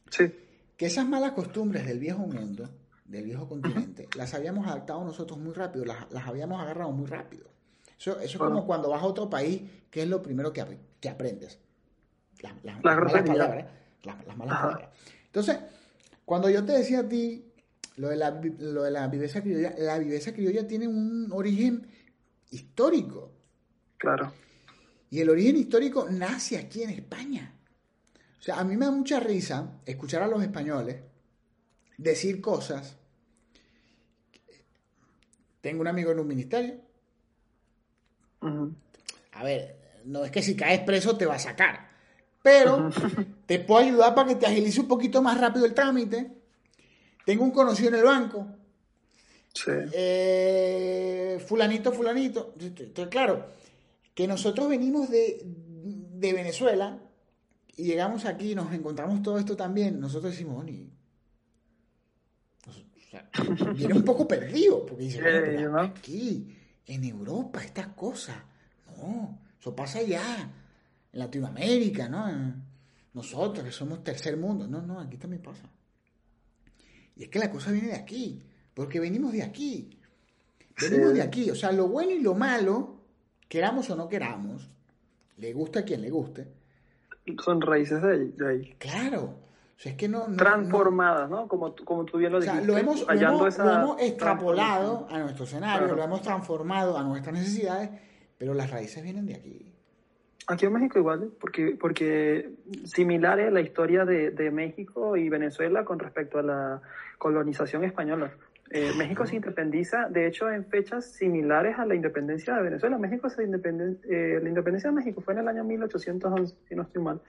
[0.09, 0.33] Sí.
[0.79, 2.71] Que esas malas costumbres del viejo mundo,
[3.05, 7.51] del viejo continente, las habíamos adaptado nosotros muy rápido, las, las habíamos agarrado muy rápido.
[8.01, 9.61] Eso, eso es como cuando vas a otro país,
[9.91, 10.65] ¿qué es lo primero que,
[10.99, 11.59] que aprendes?
[12.41, 13.67] Las, las malas palabras.
[14.05, 14.89] Las, malas palabras.
[15.27, 15.59] Entonces,
[16.25, 17.45] cuando yo te decía a ti
[17.97, 21.87] lo de la, lo de la viveza criolla, la viveza criolla tiene un origen
[22.51, 23.33] histórico.
[23.99, 24.33] Claro.
[25.11, 27.55] Y el origen histórico nace aquí en España.
[28.39, 31.03] O sea, a mí me da mucha risa escuchar a los españoles
[31.99, 32.97] decir cosas.
[35.61, 36.89] Tengo un amigo en un ministerio.
[38.42, 41.90] A ver, no es que si caes preso te va a sacar
[42.42, 42.90] pero
[43.46, 46.31] te puedo ayudar para que te agilice un poquito más rápido el trámite.
[47.24, 48.46] Tengo un conocido en el banco.
[49.53, 49.70] Sí.
[49.92, 52.55] Eh, fulanito, fulanito.
[52.59, 53.46] Entonces, claro,
[54.14, 55.44] que nosotros venimos de,
[56.20, 56.98] Venezuela
[57.76, 60.00] y llegamos aquí y nos encontramos todo esto también.
[60.00, 60.64] Nosotros decimos,
[63.74, 65.20] viene un poco perdido, porque dice,
[65.79, 66.57] aquí,
[66.90, 68.37] en Europa, estas cosas,
[68.96, 70.50] no, eso pasa allá,
[71.12, 72.26] en Latinoamérica, ¿no?
[73.14, 75.70] Nosotros que somos tercer mundo, no, no, aquí también pasa.
[77.14, 78.42] Y es que la cosa viene de aquí,
[78.74, 79.96] porque venimos de aquí.
[80.81, 83.03] Venimos de aquí, o sea, lo bueno y lo malo,
[83.48, 84.68] queramos o no queramos,
[85.37, 86.48] le gusta a quien le guste.
[87.44, 88.74] Son raíces de ahí.
[88.79, 89.38] Claro.
[89.81, 91.49] O sea, es que no, Transformadas, ¿no?
[91.49, 92.61] Como, como tú bien lo dijiste.
[92.61, 97.35] O sea, lo hemos, lo hemos, extrapolado a nuestro escenario, lo hemos transformado a nuestras
[97.35, 97.88] necesidades,
[98.37, 99.73] pero las raíces vienen de aquí.
[100.49, 101.29] Aquí en México igual, ¿eh?
[101.40, 102.51] porque, porque
[102.85, 106.83] similar es la historia de, de, México y Venezuela con respecto a la
[107.16, 108.35] colonización española.
[108.69, 112.99] Eh, México se independiza, de hecho, en fechas similares a la independencia de Venezuela.
[112.99, 116.83] México se independen, eh, la independencia de México fue en el año 1811, si no
[116.83, 117.23] estoy mal.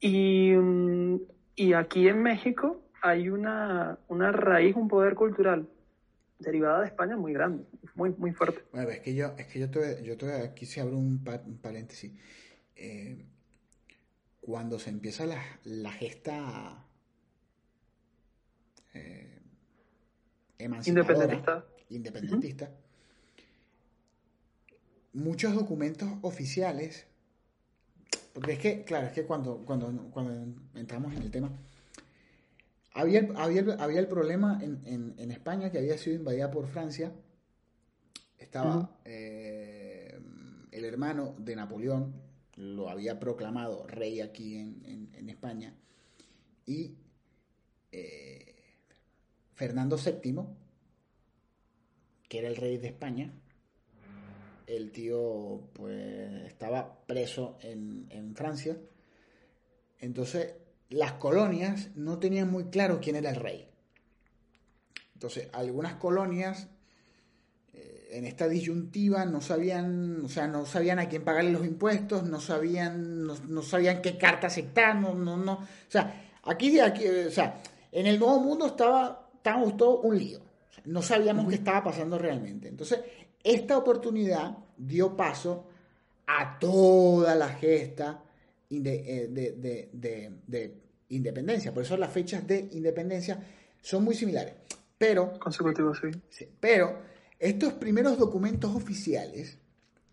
[0.00, 1.20] Y, mm,
[1.56, 5.68] y aquí en México hay una, una raíz, un poder cultural
[6.38, 8.62] derivada de España muy grande, muy, muy fuerte.
[8.72, 11.24] Bueno, es que yo, es que yo te, yo te aquí se abre un,
[11.62, 12.12] paréntesis.
[12.74, 13.24] Eh,
[14.40, 16.84] cuando se empieza la, la gesta
[18.94, 19.40] eh,
[20.58, 22.70] independentista, independentista
[25.16, 27.06] muchos documentos oficiales,
[28.36, 31.50] porque es que, claro, es que cuando, cuando, cuando entramos en el tema,
[32.92, 37.14] había, había, el problema en, España que había sido invadida por Francia.
[38.36, 40.20] Estaba eh,
[40.70, 42.12] el hermano de Napoleón,
[42.56, 45.74] lo había proclamado rey aquí en, España.
[46.66, 46.94] Y
[47.90, 48.54] eh,
[49.54, 50.42] Fernando VII,
[52.28, 53.32] que era el rey de España,
[54.66, 58.76] el tío pues estaba preso en, en Francia.
[59.98, 60.54] Entonces
[60.88, 63.68] las colonias no tenían muy claro quién era el rey.
[65.14, 66.68] Entonces, algunas colonias
[67.72, 72.24] eh, en esta disyuntiva no sabían, o sea, no sabían a quién pagarle los impuestos,
[72.24, 75.54] no sabían, no, sabían qué carta aceptar, no, no, no.
[75.54, 80.40] O sea, aquí, aquí, o sea, en el nuevo mundo estaba, estábamos todo un lío.
[80.84, 82.68] no sabíamos qué estaba pasando realmente.
[82.68, 83.00] Entonces,
[83.46, 85.68] esta oportunidad dio paso
[86.26, 88.24] a toda la gesta
[88.68, 90.74] eh, de,
[91.10, 91.72] independencia.
[91.72, 93.40] Por eso las fechas de independencia
[93.80, 94.54] son muy similares.
[94.98, 95.34] Pero,
[96.30, 96.48] sí.
[96.58, 96.98] Pero
[97.38, 99.58] estos primeros documentos oficiales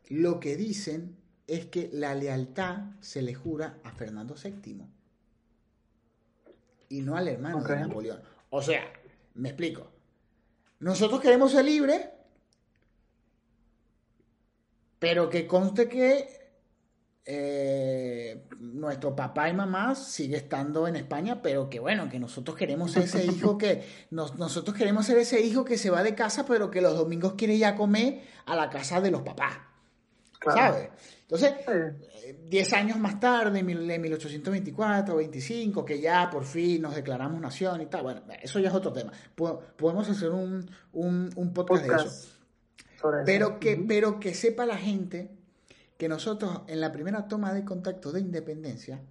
[0.10, 1.16] lo que dicen
[1.48, 4.86] es que la lealtad se le jura a Fernando VII
[6.90, 8.22] y no al hermano de Napoleón.
[8.52, 8.84] O sea,
[9.34, 9.88] me explico.
[10.80, 12.02] Nosotros queremos ser libres,
[15.04, 16.30] pero que conste que
[17.26, 22.94] eh, nuestro papá y mamá sigue estando en España, pero que bueno, que nosotros queremos
[22.94, 26.72] ser ese hijo que nosotros queremos ser ese hijo que se va de casa, pero
[26.72, 29.58] que los domingos quiere ir a comer a la casa de los papás.
[30.42, 30.88] ¿Sabes?
[31.24, 31.54] Entonces,
[32.48, 37.88] 10 años más tarde, en 1824, 25, que ya por fin nos declaramos nación y
[37.88, 39.12] tal, bueno, eso ya es otro tema.
[39.36, 42.43] Podemos hacer un, un, podcast, de eso.
[43.26, 45.30] Pero que, pero que sepa la gente
[45.98, 49.02] que nosotros en la primera toma de contacto de independencia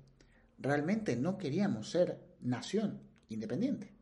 [0.58, 3.92] realmente no queríamos ser nación independiente.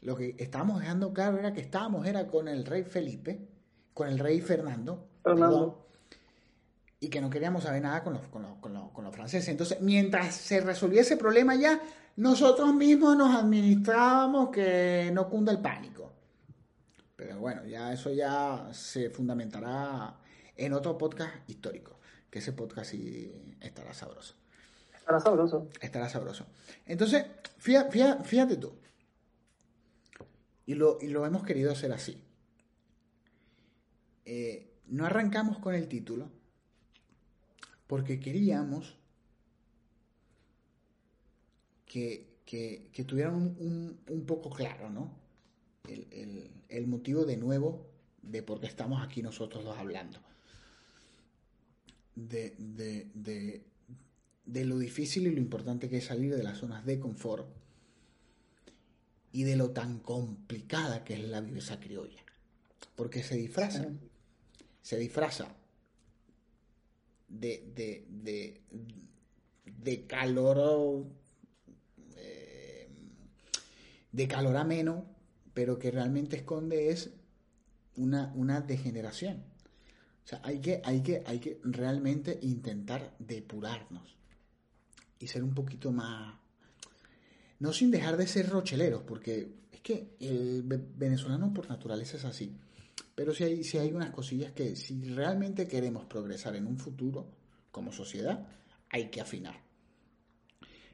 [0.00, 3.48] Lo que estábamos dejando claro era que estábamos era con el rey Felipe,
[3.94, 5.08] con el rey Fernando,
[7.00, 9.48] y que no queríamos saber nada con los, con, los, con, los, franceses.
[9.48, 11.80] Entonces, mientras se resolvía ese problema ya,
[12.16, 16.03] nosotros mismos nos administrábamos que no cunda el pánico.
[17.16, 20.16] Pero bueno, ya eso ya se fundamentará
[20.56, 21.98] en otro podcast histórico,
[22.30, 24.34] que ese podcast sí estará sabroso.
[24.94, 25.68] Estará sabroso.
[25.80, 26.46] Estará sabroso.
[26.86, 27.26] Entonces,
[27.58, 28.74] fíjate, fíjate, tú.
[30.66, 32.20] Y lo, y lo, hemos querido hacer así.
[34.24, 36.30] Eh, no arrancamos con el título
[37.86, 38.96] porque queríamos
[41.84, 45.23] que, que, tuvieran un, un, poco claro, ¿no?
[45.88, 47.86] El, el, el motivo de nuevo
[48.22, 50.18] de por qué estamos aquí nosotros dos hablando
[52.16, 53.62] de, de,
[54.44, 57.48] de, lo difícil y lo importante que es salir de las zonas de confort
[59.32, 62.22] y de lo tan complicada que es la viveza criolla.
[62.94, 63.88] Porque se disfraza,
[64.82, 65.56] se disfraza
[67.28, 68.60] de, de, de,
[69.64, 71.04] de calor,
[72.16, 72.88] eh,
[74.12, 75.13] de calor ameno,
[75.54, 77.10] pero que realmente esconde es
[77.96, 79.54] una, una degeneración
[80.24, 84.16] o sea, hay que, hay que, hay que realmente intentar depurarnos
[85.18, 86.34] y ser un poquito más...
[87.58, 92.56] No sin dejar de ser rocheleros, porque es que el venezolano por naturaleza es así.
[93.14, 97.30] Pero si hay, si hay unas cosillas que si realmente queremos progresar en un futuro
[97.70, 98.48] como sociedad,
[98.88, 99.60] hay que afinar.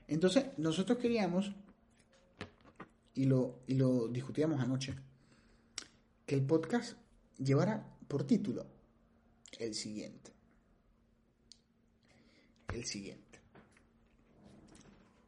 [0.08, 1.52] Entonces, nosotros queríamos,
[3.14, 4.94] y lo, y lo discutíamos anoche,
[6.26, 6.96] que el podcast
[7.38, 8.66] llevara por título
[9.58, 10.32] el siguiente.
[12.72, 13.40] El siguiente.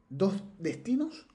[0.09, 1.27] Dos destinos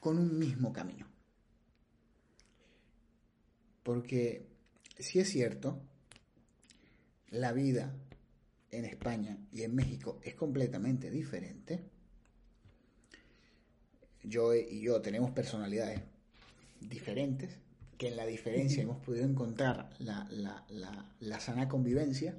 [0.00, 1.06] con un mismo camino.
[3.82, 4.46] Porque
[4.98, 5.82] si es cierto,
[7.28, 7.94] la vida
[8.70, 11.90] en España y en México es completamente diferente.
[14.24, 16.00] Yo y yo tenemos personalidades
[16.80, 17.58] diferentes,
[17.98, 20.26] que en la diferencia hemos podido encontrar la,
[21.20, 22.34] la, sana convivencia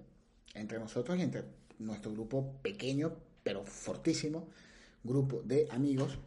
[0.53, 1.43] entre nosotros y entre
[1.79, 3.13] nuestro grupo pequeño,
[3.43, 4.49] pero fortísimo,
[5.03, 6.17] grupo de amigos,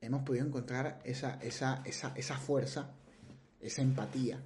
[0.00, 2.90] hemos podido encontrar esa, esa, esa, esa fuerza,
[3.60, 4.42] esa empatía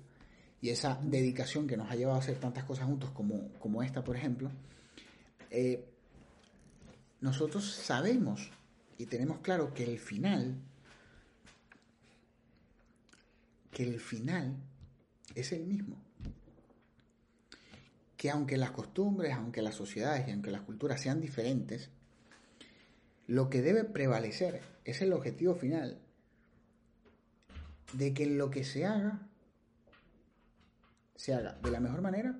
[0.61, 4.05] y esa dedicación que nos ha llevado a hacer tantas cosas juntos como, como esta,
[4.05, 4.51] por ejemplo,
[5.51, 5.85] eh,
[7.21, 8.51] nosotros sabemos
[9.01, 10.61] y tenemos claro que el final,
[13.71, 14.57] que el final
[15.35, 15.97] es el mismo.
[18.19, 21.89] Que aunque las costumbres, aunque las sociedades y aunque las culturas sean diferentes,
[23.27, 25.99] lo que debe prevalecer es el objetivo final
[27.95, 29.27] de que lo que se haga
[31.17, 32.39] se haga de la mejor manera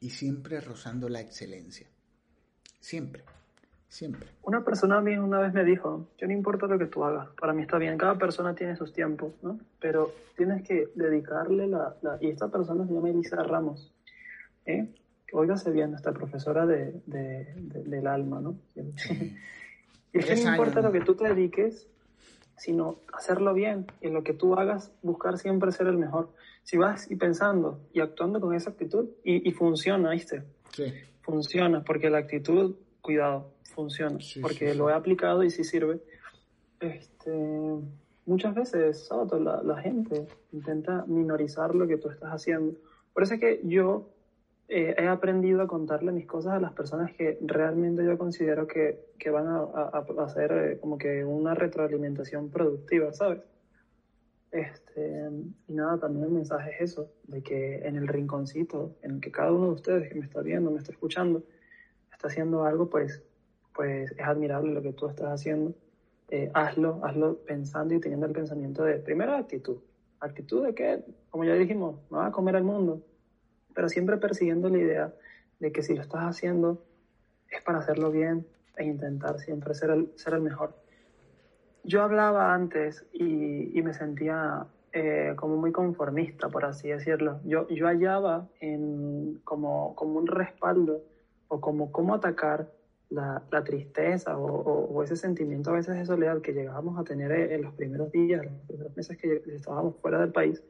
[0.00, 1.88] y siempre rozando la excelencia.
[2.78, 3.24] Siempre,
[3.88, 4.28] siempre.
[4.42, 7.28] Una persona a mí una vez me dijo, yo no importa lo que tú hagas,
[7.40, 9.58] para mí está bien, cada persona tiene sus tiempos, ¿no?
[9.80, 11.96] Pero tienes que dedicarle la...
[12.20, 13.92] y esta persona se llama Elisa Ramos,
[14.66, 14.88] ¿eh?
[15.32, 18.56] Óigase bien, esta profesora de, del alma, ¿no?
[18.74, 18.80] y
[20.18, 21.86] es que no importa lo que tú te dediques,
[22.58, 23.86] sino hacerlo bien.
[24.00, 26.30] Y en lo que tú hagas, buscar siempre ser el mejor.
[26.62, 30.42] Si vas y pensando y actuando con esa actitud, y, funciona, ¿viste?
[30.72, 30.92] Sí.
[31.22, 34.18] Funciona, porque la actitud, cuidado, funciona.
[34.42, 36.00] porque lo he aplicado y sí sirve.
[36.80, 37.32] Este,
[38.26, 39.08] muchas veces,
[39.40, 42.76] la, la gente intenta minorizar lo que tú estás haciendo.
[43.12, 44.08] Por eso es que yo
[44.66, 49.12] eh, he aprendido a contarle mis cosas a las personas que realmente yo considero que,
[49.16, 53.42] que van a, a, hacer eh, como que una retroalimentación productiva, ¿sabes?
[54.50, 55.30] Este,
[55.68, 59.30] y nada, también el mensaje es eso, de que en el rinconcito, en el que
[59.30, 61.44] cada uno de ustedes que me está viendo, me está escuchando,
[62.10, 63.22] está haciendo algo, pues,
[63.78, 65.72] pues es admirable lo que tú estás haciendo.
[66.30, 69.76] Eh, hazlo, hazlo pensando y teniendo el pensamiento de, primero, actitud.
[70.18, 73.06] Actitud de que, como ya dijimos, no va a comer al mundo,
[73.76, 75.14] pero siempre persiguiendo la idea
[75.60, 76.84] de que si lo estás haciendo
[77.48, 80.74] es para hacerlo bien e intentar siempre ser el, ser el mejor.
[81.84, 87.38] Yo hablaba antes y, me sentía eh, como muy conformista, por así decirlo.
[87.44, 91.04] Yo, yo hallaba en, como, como un respaldo
[91.46, 92.76] o como cómo atacar
[93.10, 97.74] la, tristeza o, ese sentimiento a veces de soledad que llegábamos a tener en los
[97.74, 100.62] primeros días, los primeros meses que estábamos fuera del país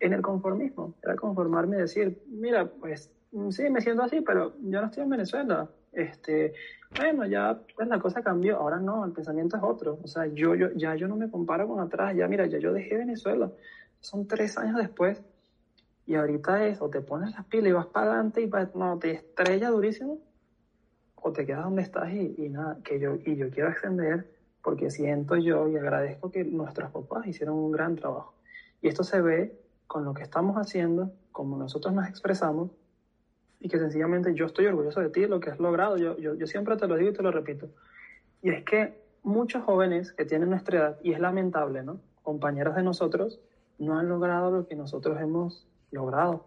[0.00, 0.94] en el conformismo.
[1.02, 3.10] Era conformarme y decir, mira, pues
[3.50, 5.68] sí, me siento así, pero yo no estoy en Venezuela.
[5.92, 6.54] Este,
[6.96, 9.98] bueno, ya pues la cosa cambió, ahora no, el pensamiento es otro.
[10.02, 12.72] O sea, yo, yo, ya yo no me comparo con atrás, ya mira, ya yo
[12.72, 13.50] dejé Venezuela.
[14.00, 15.22] Son tres años después
[16.06, 19.12] y ahorita es o te pones las pilas y vas para adelante y no, te
[19.12, 20.20] estrella durísimo
[21.26, 24.30] o te quedas donde estás y, nada, que yo, y yo quiero ascender
[24.62, 28.34] porque siento yo y agradezco que nuestros papás hicieron un gran trabajo.
[28.82, 32.72] Y esto se ve con lo que estamos haciendo, como nosotros nos expresamos,
[33.58, 35.96] y que sencillamente yo estoy orgulloso de ti, lo que has logrado.
[35.96, 37.70] Yo, yo, yo siempre te lo digo y te lo repito.
[38.42, 42.00] Y es que muchos jóvenes que tienen nuestra edad, y es lamentable, ¿no?
[42.22, 43.40] Compañeros de nosotros,
[43.78, 46.44] no han logrado lo que nosotros hemos logrado.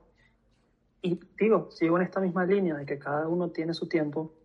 [1.01, 4.36] Y digo, sigo en esta misma línea de que cada uno tiene su tiempo,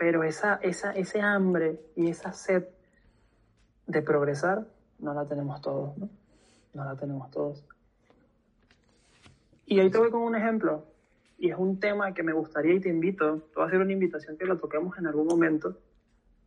[0.00, 2.64] pero esa, esa, ese hambre y esa sed
[3.86, 4.66] de progresar
[4.98, 6.08] no la tenemos todos, ¿no?
[6.72, 7.62] no la tenemos todos.
[9.66, 10.86] Y ahí te voy con un ejemplo,
[11.38, 13.92] y es un tema que me gustaría y te invito, te voy a hacer una
[13.92, 15.76] invitación que lo toquemos en algún momento,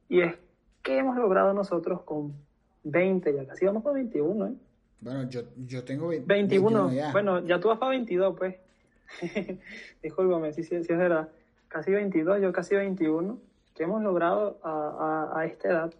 [0.09, 0.33] y es,
[0.81, 2.33] ¿qué hemos logrado nosotros con
[2.85, 3.45] 20 ya?
[3.45, 4.53] Casi vamos para 21, ¿eh?
[4.99, 6.89] Bueno, yo, yo tengo 21.
[7.11, 8.55] Bueno, ya tú vas para 22, pues.
[10.01, 11.29] Discúlpame, sí, sí, sí, es verdad.
[11.73, 13.41] Casi 22, yo casi 21.
[13.73, 15.93] ¿Qué hemos logrado a, a, a esta edad?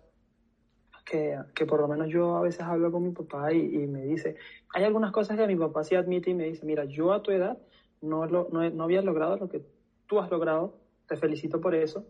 [1.04, 4.04] que, que, por lo menos yo a veces hablo con mi papá y, y, me
[4.04, 4.36] dice,
[4.74, 7.32] hay algunas cosas que mi papá sí admite y me dice, mira, yo a tu
[7.32, 7.58] edad
[8.02, 9.66] no, lo, no, no había logrado lo que
[10.08, 12.06] tú has logrado, te felicito por eso,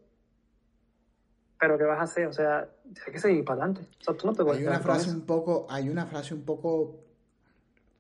[1.60, 2.28] pero ¿qué vas a hacer?
[2.28, 2.70] O sea,
[3.08, 3.90] hay que seguir para adelante.
[4.02, 7.00] O sea, tú no te hay una frase un poco, Hay una frase un poco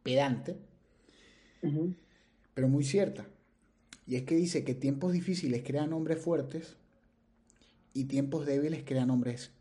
[0.04, 0.58] pedante,
[2.54, 3.26] pero muy cierta.
[4.06, 6.78] Y es que dice que tiempos difíciles crean hombres fuertes
[7.94, 9.52] y tiempos débiles crean hombres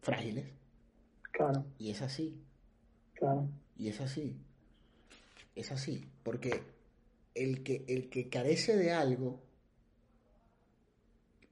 [0.00, 0.52] frágiles.
[1.32, 1.64] Claro.
[1.78, 2.40] Y es así.
[3.14, 3.48] Claro.
[3.76, 4.36] Y es así.
[5.54, 6.06] Es así.
[6.22, 6.62] Porque
[7.34, 9.40] el que, el que carece de algo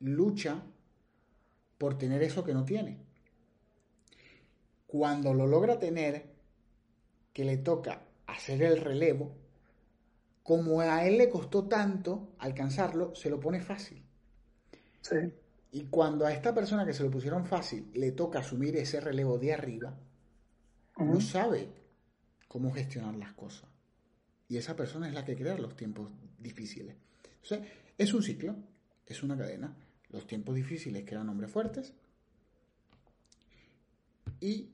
[0.00, 0.62] lucha
[1.78, 2.98] por tener eso que no tiene.
[4.86, 6.26] Cuando lo logra tener,
[7.32, 9.32] que le toca hacer el relevo,
[10.48, 14.02] como a él le costó tanto alcanzarlo, se lo pone fácil.
[15.02, 15.16] Sí.
[15.72, 19.36] Y cuando a esta persona que se lo pusieron fácil le toca asumir ese relevo
[19.36, 19.94] de arriba,
[20.96, 21.68] no sabe
[22.48, 23.68] cómo gestionar las cosas.
[24.48, 26.96] Y esa persona es la que crea los tiempos difíciles.
[27.42, 28.56] Entonces, es un ciclo,
[29.04, 29.76] es una cadena.
[30.08, 31.92] Los tiempos difíciles crean hombres fuertes
[34.40, 34.70] y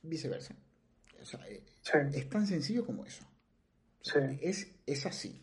[0.00, 0.56] viceversa.
[1.46, 1.62] Eh,
[2.14, 3.26] es tan sencillo como eso.
[4.40, 5.40] Es, es así.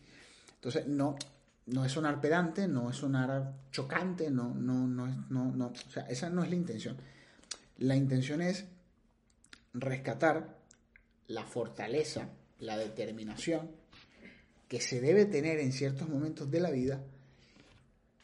[0.56, 1.16] Entonces, no,
[1.66, 5.90] no es sonar pedante, no es sonar chocante, no, no, no, es, no, no, o
[5.90, 6.96] sea, esa no es la intención.
[7.78, 8.66] La intención es
[9.72, 10.58] rescatar
[11.26, 12.28] la fortaleza,
[12.60, 13.70] la determinación
[14.68, 17.02] que se debe tener en ciertos momentos de la vida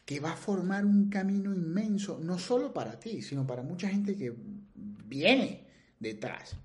[0.05, 4.17] que va a formar un camino inmenso, no solo para ti, sino para mucha gente
[4.17, 4.33] que
[5.05, 5.65] viene
[5.99, 6.55] detrás.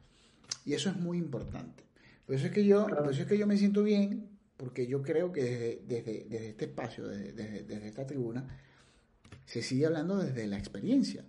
[0.65, 1.86] Y eso es muy importante.
[2.27, 5.01] Por eso es que yo, por eso es que yo me siento bien, porque yo
[5.03, 8.45] creo que desde, desde, este espacio, desde, desde, esta tribuna,
[9.45, 11.25] se sigue hablando desde la experiencia.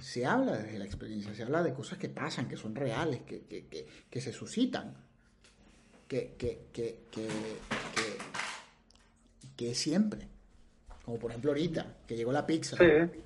[0.00, 3.42] Se habla desde la experiencia, se habla de cosas que pasan, que son reales, que,
[3.44, 4.96] que, que, que se suscitan,
[6.08, 6.98] que, que, que,
[9.56, 10.26] que, siempre.
[11.04, 12.76] Como por ejemplo ahorita, que llegó la pizza.
[12.76, 13.20] Sí.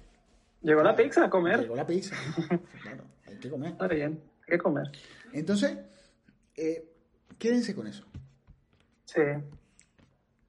[0.60, 1.60] Llegó la pizza a comer.
[1.60, 2.14] Llegó la pizza.
[2.82, 3.72] claro, hay que comer.
[3.72, 4.90] Está bien, hay que comer.
[5.32, 5.78] Entonces,
[6.56, 6.88] eh,
[7.38, 8.06] quédense con eso.
[9.04, 9.22] Sí.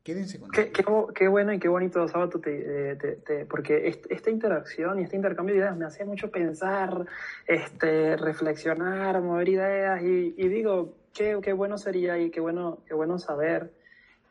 [0.04, 1.08] Quédense con qué, eso.
[1.14, 5.60] Qué, bueno y qué bonito, Sábado, te, te, porque esta interacción y este intercambio de
[5.60, 7.06] ideas me hace mucho pensar,
[7.46, 13.20] este, reflexionar, mover ideas y, digo, qué, qué, bueno sería y qué bueno, qué bueno
[13.20, 13.74] saber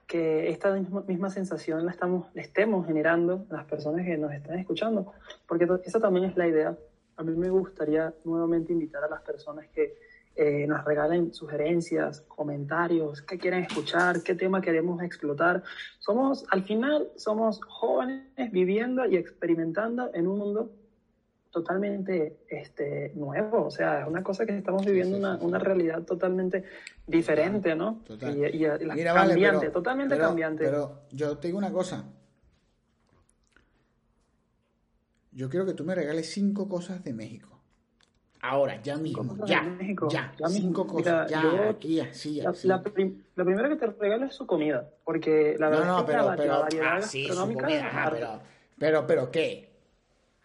[0.07, 5.13] que esta misma, sensación la, estamos, estemos generando las personas que nos están escuchando,
[5.47, 6.77] porque esa también es la idea.
[7.17, 9.99] A mí me gustaría nuevamente invitar a las personas que
[10.37, 15.63] eh, nos regalen sugerencias, comentarios, qué quieren escuchar, qué tema queremos explotar.
[15.99, 20.71] Somos, al final, somos jóvenes viviendo y experimentando en un mundo
[21.51, 26.65] totalmente este, nuevo, o sea, es una cosa que estamos viviendo una, una, realidad totalmente
[27.07, 28.03] diferente, ¿no?
[28.07, 28.55] Total.
[28.55, 28.63] Y,
[29.03, 30.65] cambiante, totalmente cambiante.
[30.65, 32.05] Pero yo te digo una cosa.
[35.33, 37.56] Yo quiero que tú me regales cinco cosas de México.
[38.49, 39.77] Ahora, ya mismo, ya,
[40.09, 42.69] ya, ya, cinco cosas, ya, aquí, así, así.
[42.69, 46.13] La, primera que te regalo es su comida, porque la verdad no, no, es que
[46.13, 48.41] pero, la, pero, variedad ah, sí, su comida, pero,
[48.79, 49.69] pero, pero, ¿qué?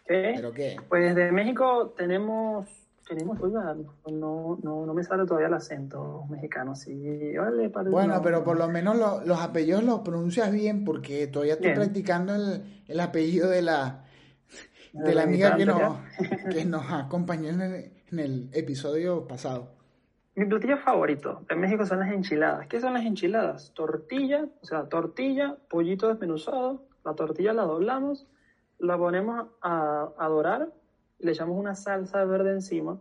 [0.07, 0.33] ¿Qué?
[0.35, 0.77] ¿Pero qué?
[0.89, 2.67] Pues de México tenemos,
[3.07, 3.75] tenemos, oiga,
[4.11, 8.67] no, no, no me sale todavía el acento mexicano, sí, vale, Bueno, pero por lo
[8.67, 14.05] menos los apellidos los pronuncias bien, porque todavía estoy practicando el, el apellido de la
[14.93, 15.99] de la amiga que nos,
[16.51, 19.69] que nos acompañó en el, en el episodio pasado.
[20.35, 22.67] Mi platillo favorito de México son las enchiladas.
[22.67, 23.73] ¿Qué son las enchiladas?
[23.73, 28.27] Tortilla, o sea, tortilla, pollito desmenuzado, la tortilla la doblamos,
[28.79, 30.69] la ponemos a, a dorar,
[31.19, 32.99] le echamos una salsa verde encima.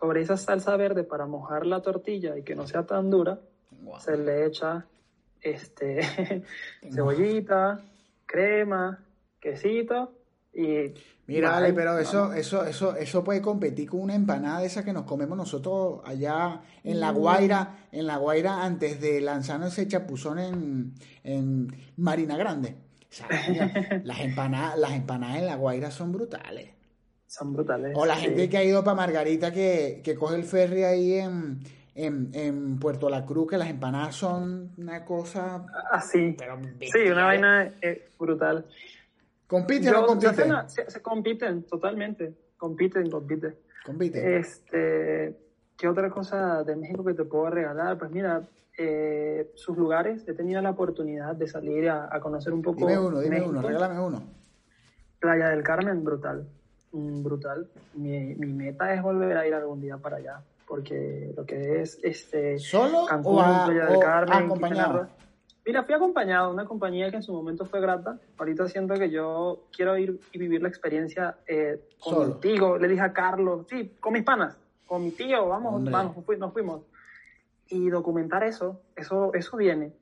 [0.00, 3.40] Sobre esa salsa verde, para mojar la tortilla y que no sea tan dura,
[3.98, 4.86] se le echa
[5.40, 6.44] este,
[6.92, 7.80] cebollita,
[8.26, 9.04] crema,
[9.40, 10.12] quesito
[10.52, 10.94] y
[11.28, 15.02] Mira, vale, pero eso, eso, eso, eso puede competir con una empanada esa que nos
[15.02, 20.94] comemos nosotros allá en La Guaira, en La Guaira antes de lanzarnos ese chapuzón en,
[21.24, 21.68] en
[21.98, 22.76] Marina Grande.
[24.04, 26.70] las empanadas, las empanadas en La Guaira son brutales.
[27.26, 27.92] Son brutales.
[27.94, 31.60] O la gente que ha ido para Margarita que, que coge el ferry ahí en,
[31.94, 35.66] en, en, Puerto La Cruz, que las empanadas son una cosa...
[35.90, 36.34] Así.
[36.90, 38.64] sí, una vaina eh, brutal.
[39.48, 40.52] ¿Compiten o no compiten?
[40.68, 42.34] se, compiten, totalmente.
[42.56, 43.56] Compiten, compiten.
[43.84, 44.34] Compiten.
[44.34, 45.36] Este,
[45.76, 47.96] ¿Qué otra cosa de México que te puedo regalar?
[47.98, 48.42] Pues mira,
[48.76, 52.80] eh, sus lugares, he tenido la oportunidad de salir a, conocer un poco.
[52.80, 54.22] Dime uno, dime uno, regálame uno.
[55.18, 56.46] Playa del Carmen, brutal.
[56.92, 57.68] Mm, brutal.
[57.94, 61.98] Mi, mi, meta es volver a ir algún día para allá, porque lo que es
[62.02, 62.58] este.
[62.58, 65.08] ¿Solo o, a, Playa del Carmen, acompañado?
[65.68, 68.18] Mira, fui acompañado, una compañía que en su momento fue grata.
[68.38, 72.78] Ahorita siento que yo quiero ir y vivir la experiencia eh, contigo.
[72.78, 74.56] Le dije a Carlos, sí, con mis panas,
[74.86, 76.84] con mi tío, vamos, vamos, nos fuimos.
[77.68, 79.92] Y documentar eso, eso, eso viene.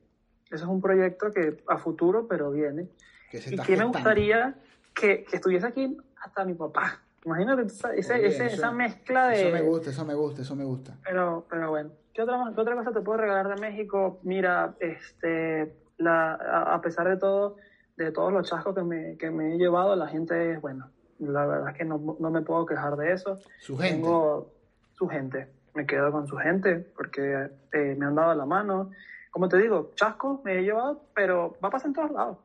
[0.45, 2.87] Eso es un proyecto que a futuro, pero viene.
[3.33, 4.55] y que me gustaría
[4.95, 7.01] que, que, estuviese aquí hasta mi papá.
[7.27, 9.49] Imagínate esa, esa mezcla de...
[9.49, 10.95] Eso me gusta, eso me gusta, eso me gusta.
[11.03, 11.91] Pero, pero bueno.
[12.13, 14.21] ¿Qué otra, otra cosa te puedo regalar de México?
[14.23, 17.57] Mira, este, la, a, pesar de todo,
[17.97, 20.89] de todos los chascos que me, que me he llevado, la gente es buena.
[21.19, 23.37] La verdad es que no, no me puedo quejar de eso.
[23.59, 23.95] Su gente.
[23.95, 24.53] Tengo
[24.93, 25.49] su gente.
[25.75, 28.91] Me quedo con su gente porque eh, me han dado la mano.
[29.31, 32.37] Como te digo, chasco me he llevado, pero va a pasar en todos lados.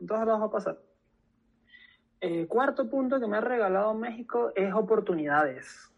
[0.00, 0.89] En todos lados va a pasar.
[2.48, 5.90] Cuarto punto que me ha regalado México es oportunidades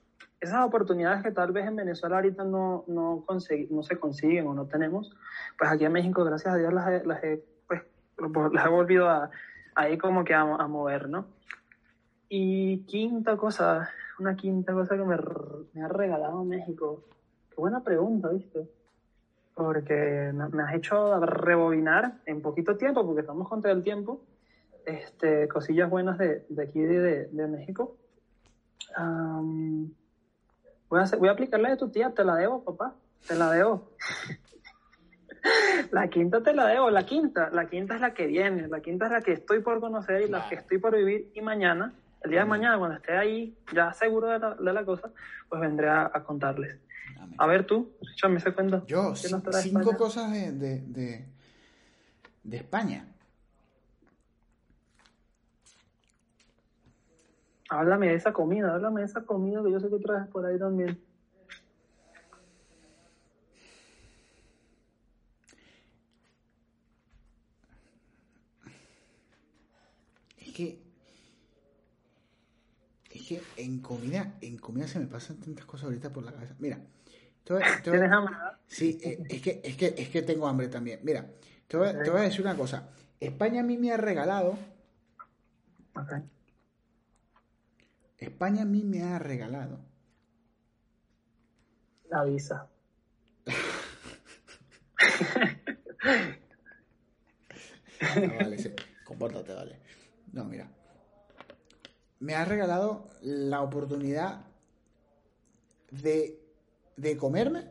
[0.43, 3.25] esas oportunidades que tal vez en Venezuela ahorita no, no,
[3.71, 5.15] no se consiguen o no tenemos,
[5.57, 7.83] pues aquí en México, gracias a Dios, las he, las he, pues,
[8.53, 9.31] las he volvido a,
[9.77, 11.27] ahí como que a, mover, ¿no?
[12.29, 15.17] Y quinta cosa, una quinta cosa que me,
[15.75, 17.05] me, ha regalado México.
[17.51, 18.69] Qué buena pregunta, ¿viste?
[19.55, 24.21] Porque me has hecho rebobinar en poquito tiempo, porque estamos contra el tiempo,
[24.87, 27.97] este, cosillas buenas de, de aquí de, de México.
[30.89, 32.95] Voy a, voy a aplicarle de tu tía, te la debo, papá,
[33.27, 33.91] te la debo.
[35.91, 39.07] la quinta te la debo, la quinta, la quinta es la que viene, la quinta
[39.07, 42.31] es la que estoy por conocer y la que estoy por vivir y mañana, el
[42.31, 45.11] día de mañana, cuando esté ahí ya seguro de la, de la cosa,
[45.49, 46.79] pues vendré a, contarles.
[47.39, 48.87] A ver tú, échame ese cuento.
[48.87, 51.25] Yo, cinco cosas de, de, de,
[52.45, 53.12] de España.
[57.73, 60.59] Háblame de esa comida, háblame de esa comida que yo sé que traes por ahí
[60.59, 60.99] también.
[70.39, 70.79] Es que
[73.11, 76.55] es que en comida, en comida se me pasan tantas cosas ahorita por la cabeza.
[76.59, 76.79] Mira,
[77.45, 78.35] ¿tienes hambre?
[78.67, 81.01] Sí, eh, es que, es que es que tengo hambre también.
[81.03, 81.27] Mira,
[81.67, 82.91] te voy, te voy a decir una cosa.
[83.19, 84.59] España a mí me ha regalado
[85.95, 86.23] okay.
[88.23, 89.81] España a mí me ha regalado.
[92.09, 92.71] La visa.
[98.17, 98.73] no, vale, sí.
[99.05, 99.81] Compórtate, vale.
[100.33, 100.71] No, mira.
[102.21, 104.47] Me ha regalado la oportunidad
[105.91, 106.41] de,
[106.97, 107.71] de comerme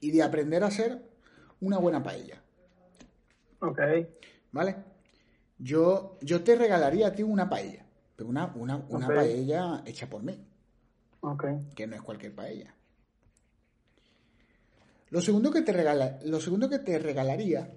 [0.00, 1.02] y de aprender a hacer
[1.60, 2.40] una buena paella.
[3.60, 3.80] Ok.
[4.52, 4.76] ¿Vale?
[5.58, 7.89] Yo, yo te regalaría a ti una paella
[8.24, 10.38] una, una, una paella hecha por mí.
[11.74, 12.74] Que no es cualquier paella.
[15.10, 17.70] Lo segundo que te regala, lo segundo que te regalaría,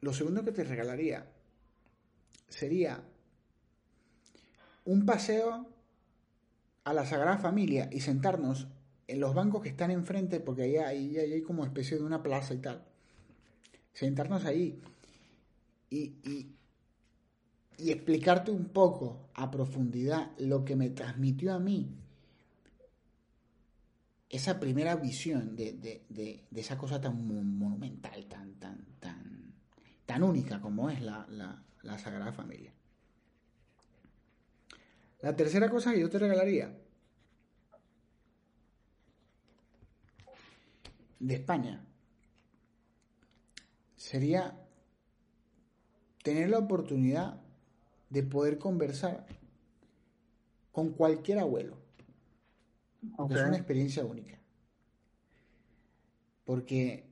[0.00, 1.26] lo segundo que te regalaría
[2.48, 3.02] sería
[4.84, 5.66] un paseo
[6.84, 8.68] a la Sagrada Familia y sentarnos
[9.06, 12.22] en los bancos que están enfrente, porque ahí hay, ahí hay como especie de una
[12.22, 12.84] plaza y tal.
[13.92, 14.80] Sentarnos ahí
[15.90, 16.54] y, y
[17.90, 21.98] explicarte un poco a profundidad lo que me transmitió a mí
[24.28, 29.52] esa primera visión de, esa cosa tan monumental, tan, tan, tan,
[30.06, 31.26] tan única como es la,
[31.82, 32.72] la Sagrada Familia.
[35.20, 36.74] La tercera cosa que yo te regalaría
[41.20, 41.84] de España
[43.94, 44.58] sería
[46.24, 47.40] tener la oportunidad
[48.12, 49.24] de poder conversar
[50.70, 51.78] con cualquier abuelo.
[53.02, 54.38] Es una experiencia única.
[56.44, 57.06] Porque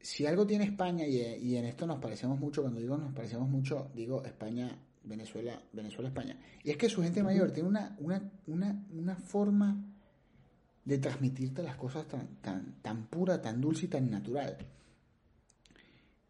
[0.00, 3.90] si algo tiene España, y, en esto nos parecemos mucho, cuando digo nos parecemos mucho,
[3.94, 6.38] digo España, Venezuela, Venezuela, España.
[6.64, 9.76] Y es que su gente mayor tiene una, una, una, una forma
[10.86, 14.56] de transmitirte las cosas tan, tan, tan pura, tan dulce y tan natural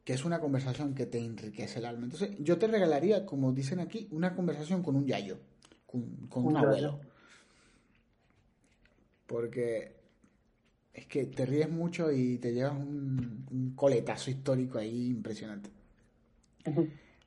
[0.05, 2.05] que es una conversación que te enriquece el alma.
[2.05, 5.38] Entonces, yo te regalaría, como dicen aquí, una conversación con un yayo,
[5.86, 7.01] con, un, abuelo.
[9.26, 10.01] Porque
[10.92, 15.70] es que te ríes mucho y te llevas un, coletazo histórico ahí impresionante.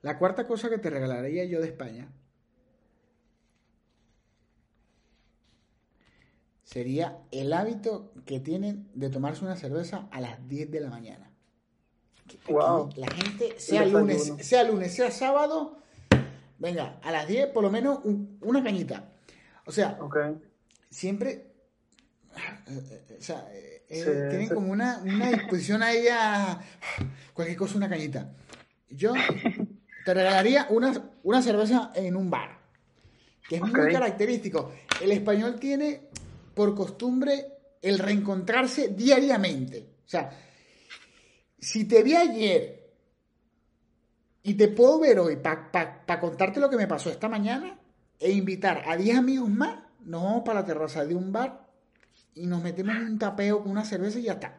[0.02, 2.12] La cuarta cosa que te regalaría yo de España
[6.64, 11.33] sería el hábito que tienen de tomarse una cerveza a las 10 de la mañana.
[12.96, 15.80] La gente, sea lunes, sea lunes, sea sábado,
[16.60, 18.00] venga, a las 10 por lo menos
[18.42, 19.10] una cañita.
[19.66, 19.98] O sea,
[20.90, 21.54] siempre,
[22.36, 23.84] O sea, eh,
[24.30, 26.60] tienen como una, una disposición ahí a
[27.34, 28.34] cualquier cosa, una cañita.
[28.90, 29.14] Yo
[30.06, 32.60] te regalaría una, una cerveza en un bar,
[33.48, 34.72] que es muy característico.
[35.02, 36.10] El español tiene
[36.54, 37.48] por costumbre
[37.82, 39.90] el reencontrarse diariamente.
[40.06, 40.30] O sea,
[41.64, 42.84] si te vi ayer
[44.44, 47.78] y te puedo ver hoy para contarte lo que me pasó esta mañana
[48.20, 51.66] e invitar a 10 amigos más, nos vamos para la terraza de un bar
[52.36, 54.58] y nos metemos en un tapeo con una cerveza y ya está.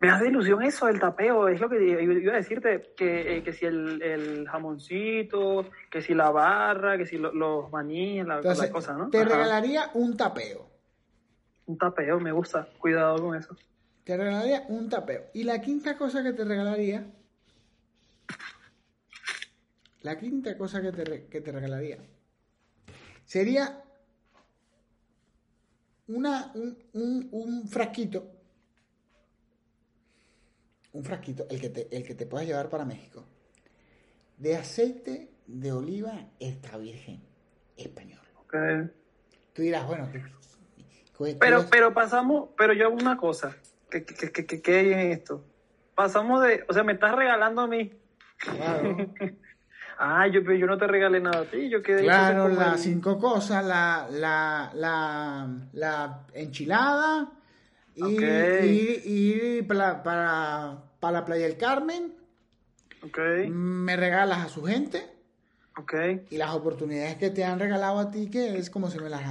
[0.00, 3.52] Me hace ilusión eso del tapeo, es lo que iba a decirte, que, eh, que
[3.52, 8.40] si el, jamoncito, que si la barra, que si los maní, la,
[8.72, 9.10] cosa, ¿no?
[9.10, 10.68] Te regalaría un tapeo.
[11.66, 13.54] Un tapeo, me gusta, cuidado con eso.
[14.04, 15.30] Te regalaría un tapeo.
[15.34, 17.06] Y la quinta cosa que te regalaría,
[20.02, 21.98] la quinta cosa que te, que te regalaría,
[23.24, 23.84] sería
[26.08, 28.32] una, un, un, frasquito,
[30.92, 33.24] un frasquito, el que, te, el que te puedas llevar para México,
[34.36, 37.22] de aceite de oliva extra virgen
[37.76, 38.20] español.
[39.52, 40.10] Tú dirás, bueno,
[41.38, 43.56] pero, pero pasamos, pero yo hago una cosa,
[43.90, 45.44] que, que, que, hay en esto.
[45.94, 47.92] Pasamos de, o sea, me estás regalando a mí.
[48.38, 48.96] Claro.
[50.02, 52.04] Ah, yo, yo no te regalé nada a ti, yo quedé...
[52.04, 57.30] Claro, las cinco cosas, la, la, la, la enchilada
[57.94, 58.24] y,
[59.04, 62.14] y, para, para, la playa del Carmen.
[63.02, 63.50] Okay.
[63.50, 65.06] Me regalas a su gente.
[65.76, 66.26] Okay.
[66.30, 69.22] Y las oportunidades que te han regalado a ti, que es como si me las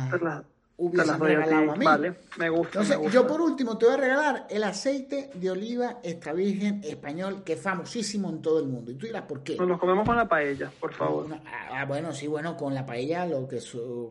[0.79, 1.85] hubiesen regalado a mí.
[1.85, 5.99] Vale, me gusta, Entonces, yo por último te voy a regalar el aceite de oliva
[6.03, 8.91] extra virgen español, que es famosísimo en todo el mundo.
[8.91, 9.55] Y tú dirás, ¿por qué?
[9.57, 11.27] Nos lo comemos con la paella, por favor.
[11.71, 13.59] ah, bueno, sí, bueno, con la paella, lo que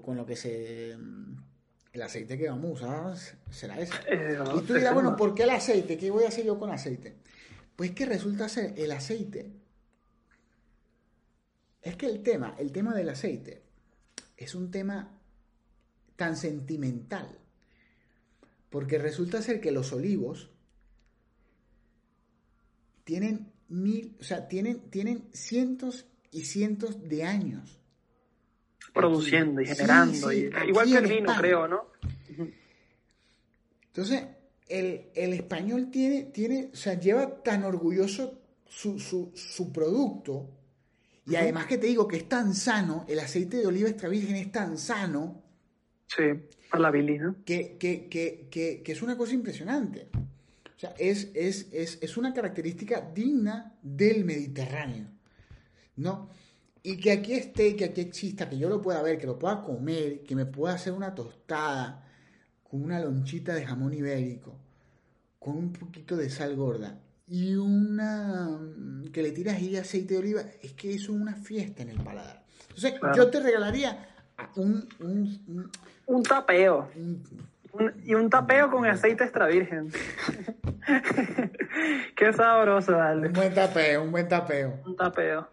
[0.04, 0.96] con lo que se.
[1.90, 3.94] El aceite que vamos a usar será ese.
[4.06, 5.96] Eh, y tú dirás, bueno, ¿por qué el aceite?
[5.96, 7.16] ¿Qué voy a hacer yo con aceite?
[7.74, 9.50] Pues que resulta ser el aceite.
[11.80, 13.62] Es que el tema, el tema del aceite,
[14.36, 15.17] es un tema
[16.18, 17.38] tan sentimental.
[18.68, 20.50] Porque resulta ser que los olivos
[23.04, 27.80] tienen mil, o sea, tienen, tienen cientos y cientos de años.
[28.92, 30.32] Produciendo y generando.
[30.32, 31.86] igual que el vino, creo, ¿no?
[33.86, 34.26] Entonces,
[34.66, 40.50] el, español tiene, tiene, o sea, lleva tan orgulloso su, su, producto.
[41.26, 44.36] Y además que te digo que es tan sano, el aceite de oliva extra virgen
[44.36, 45.47] es tan sano,
[46.08, 46.24] Sí,
[46.70, 47.36] para la bilis, ¿no?
[47.44, 50.08] Que, que, que, que, es una cosa impresionante.
[50.14, 55.06] O sea, es, es, es, es, una característica digna del Mediterráneo,
[55.96, 56.30] ¿no?
[56.82, 59.62] Y que aquí esté, que aquí exista, que yo lo pueda ver, que lo pueda
[59.62, 62.06] comer, que me pueda hacer una tostada
[62.62, 64.56] con una lonchita de jamón ibérico,
[65.38, 66.98] con un poquito de sal gorda
[67.30, 68.58] y una
[69.12, 72.00] que le tiras ahí aceite de oliva, es que eso es una fiesta en el
[72.02, 72.44] paladar.
[72.68, 74.08] Entonces, yo te regalaría
[74.56, 75.70] un, un, un
[76.22, 76.90] tapeo.
[78.04, 79.90] y un tapeo con aceite extra virgen.
[82.16, 83.28] Qué sabroso, vale.
[83.28, 84.80] Un buen tapeo, un buen tapeo.
[84.84, 85.48] Un tapeo.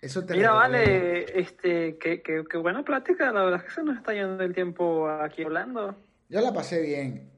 [0.00, 3.30] Eso te Mira, vale, este, qué, qué, qué, buena plática.
[3.32, 5.94] La verdad es que se nos está yendo el tiempo aquí hablando.
[6.30, 7.30] Yo la pasé bien.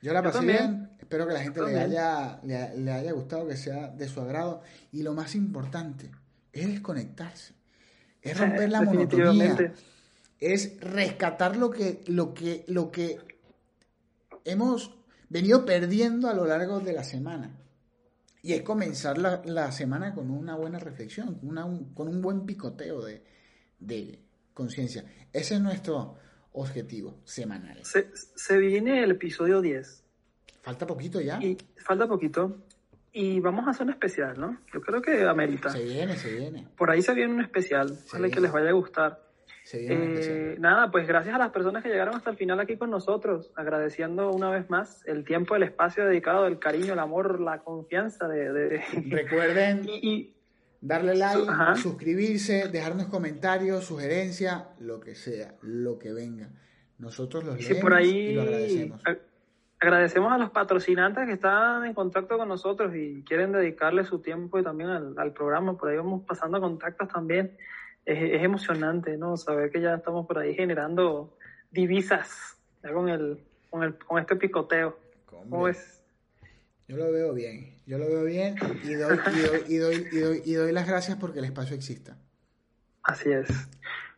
[0.00, 0.90] Yo la pasé bien.
[1.00, 4.62] Espero que la gente le haya, le, haya gustado, que sea de su agrado.
[4.92, 6.10] Y lo más importante
[6.52, 7.54] es desconectarse.
[8.22, 9.56] Es romper la monotonía
[10.40, 13.18] es rescatar lo que, lo que, lo que
[14.44, 14.94] hemos
[15.28, 17.58] venido perdiendo a lo largo de la semana.
[18.42, 23.02] Y es comenzar la, semana con una buena reflexión, con, un, con un buen picoteo
[23.02, 23.24] de,
[23.78, 24.18] de
[24.52, 25.04] conciencia.
[25.32, 26.16] Ese es nuestro
[26.52, 27.84] objetivo semanal.
[27.84, 30.04] Se, se, viene el episodio 10.
[30.62, 31.38] Falta poquito ya.
[31.42, 32.64] Y falta poquito.
[33.12, 34.58] Y vamos a hacer un especial, ¿no?
[34.72, 35.70] Yo creo que amerita.
[35.70, 36.68] Se viene, se viene.
[36.76, 37.96] Por ahí se viene un especial.
[38.06, 39.22] Ojalá que les vaya a gustar.
[39.72, 43.50] Eh, nada, pues gracias a las personas que llegaron hasta el final aquí con nosotros,
[43.56, 48.28] agradeciendo una vez más el tiempo, el espacio dedicado, el cariño, el amor, la confianza
[48.28, 48.82] de...
[49.08, 50.34] Recuerden y,
[50.82, 51.46] darle like,
[51.76, 56.50] suscribirse, dejarnos comentarios, sugerencias, lo que sea, lo que venga.
[56.98, 59.02] Nosotros los leemos por ahí, y lo agradecemos.
[59.80, 64.58] Agradecemos a los patrocinantes que están en contacto con nosotros y quieren dedicarle su tiempo
[64.58, 65.76] y también al, al programa.
[65.76, 67.56] Por ahí vamos pasando contactos también
[68.06, 69.36] es, emocionante, ¿no?
[69.36, 71.36] Saber que ya estamos por ahí generando
[71.70, 73.38] divisas ya con, el,
[73.70, 74.98] con, el, con este picoteo.
[75.26, 76.02] ¿Cómo es?
[76.86, 79.18] Yo lo veo bien, yo lo veo bien y doy,
[79.68, 82.16] y doy, y doy, y doy, las gracias porque el espacio exista.
[83.02, 83.48] Así es.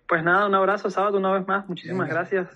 [0.09, 1.69] Pues nada, un abrazo, Sábado, una vez más.
[1.69, 2.49] Muchísimas gracias.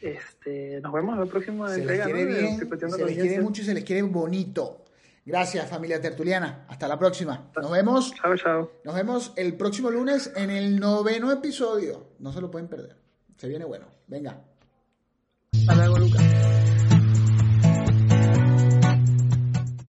[0.00, 3.64] este, nos vemos en el próximo se Les quiere bien, se les quiere mucho y
[3.64, 4.83] se les quiere bonito.
[5.26, 6.66] Gracias, familia tertuliana.
[6.68, 7.50] Hasta la próxima.
[7.56, 8.12] Nos vemos.
[8.14, 8.70] Chao, chao.
[8.84, 12.08] Nos vemos el próximo lunes en el noveno episodio.
[12.18, 12.96] No se lo pueden perder.
[13.36, 13.86] Se viene bueno.
[14.06, 14.44] Venga.
[15.52, 16.53] Hasta luego, Lucas.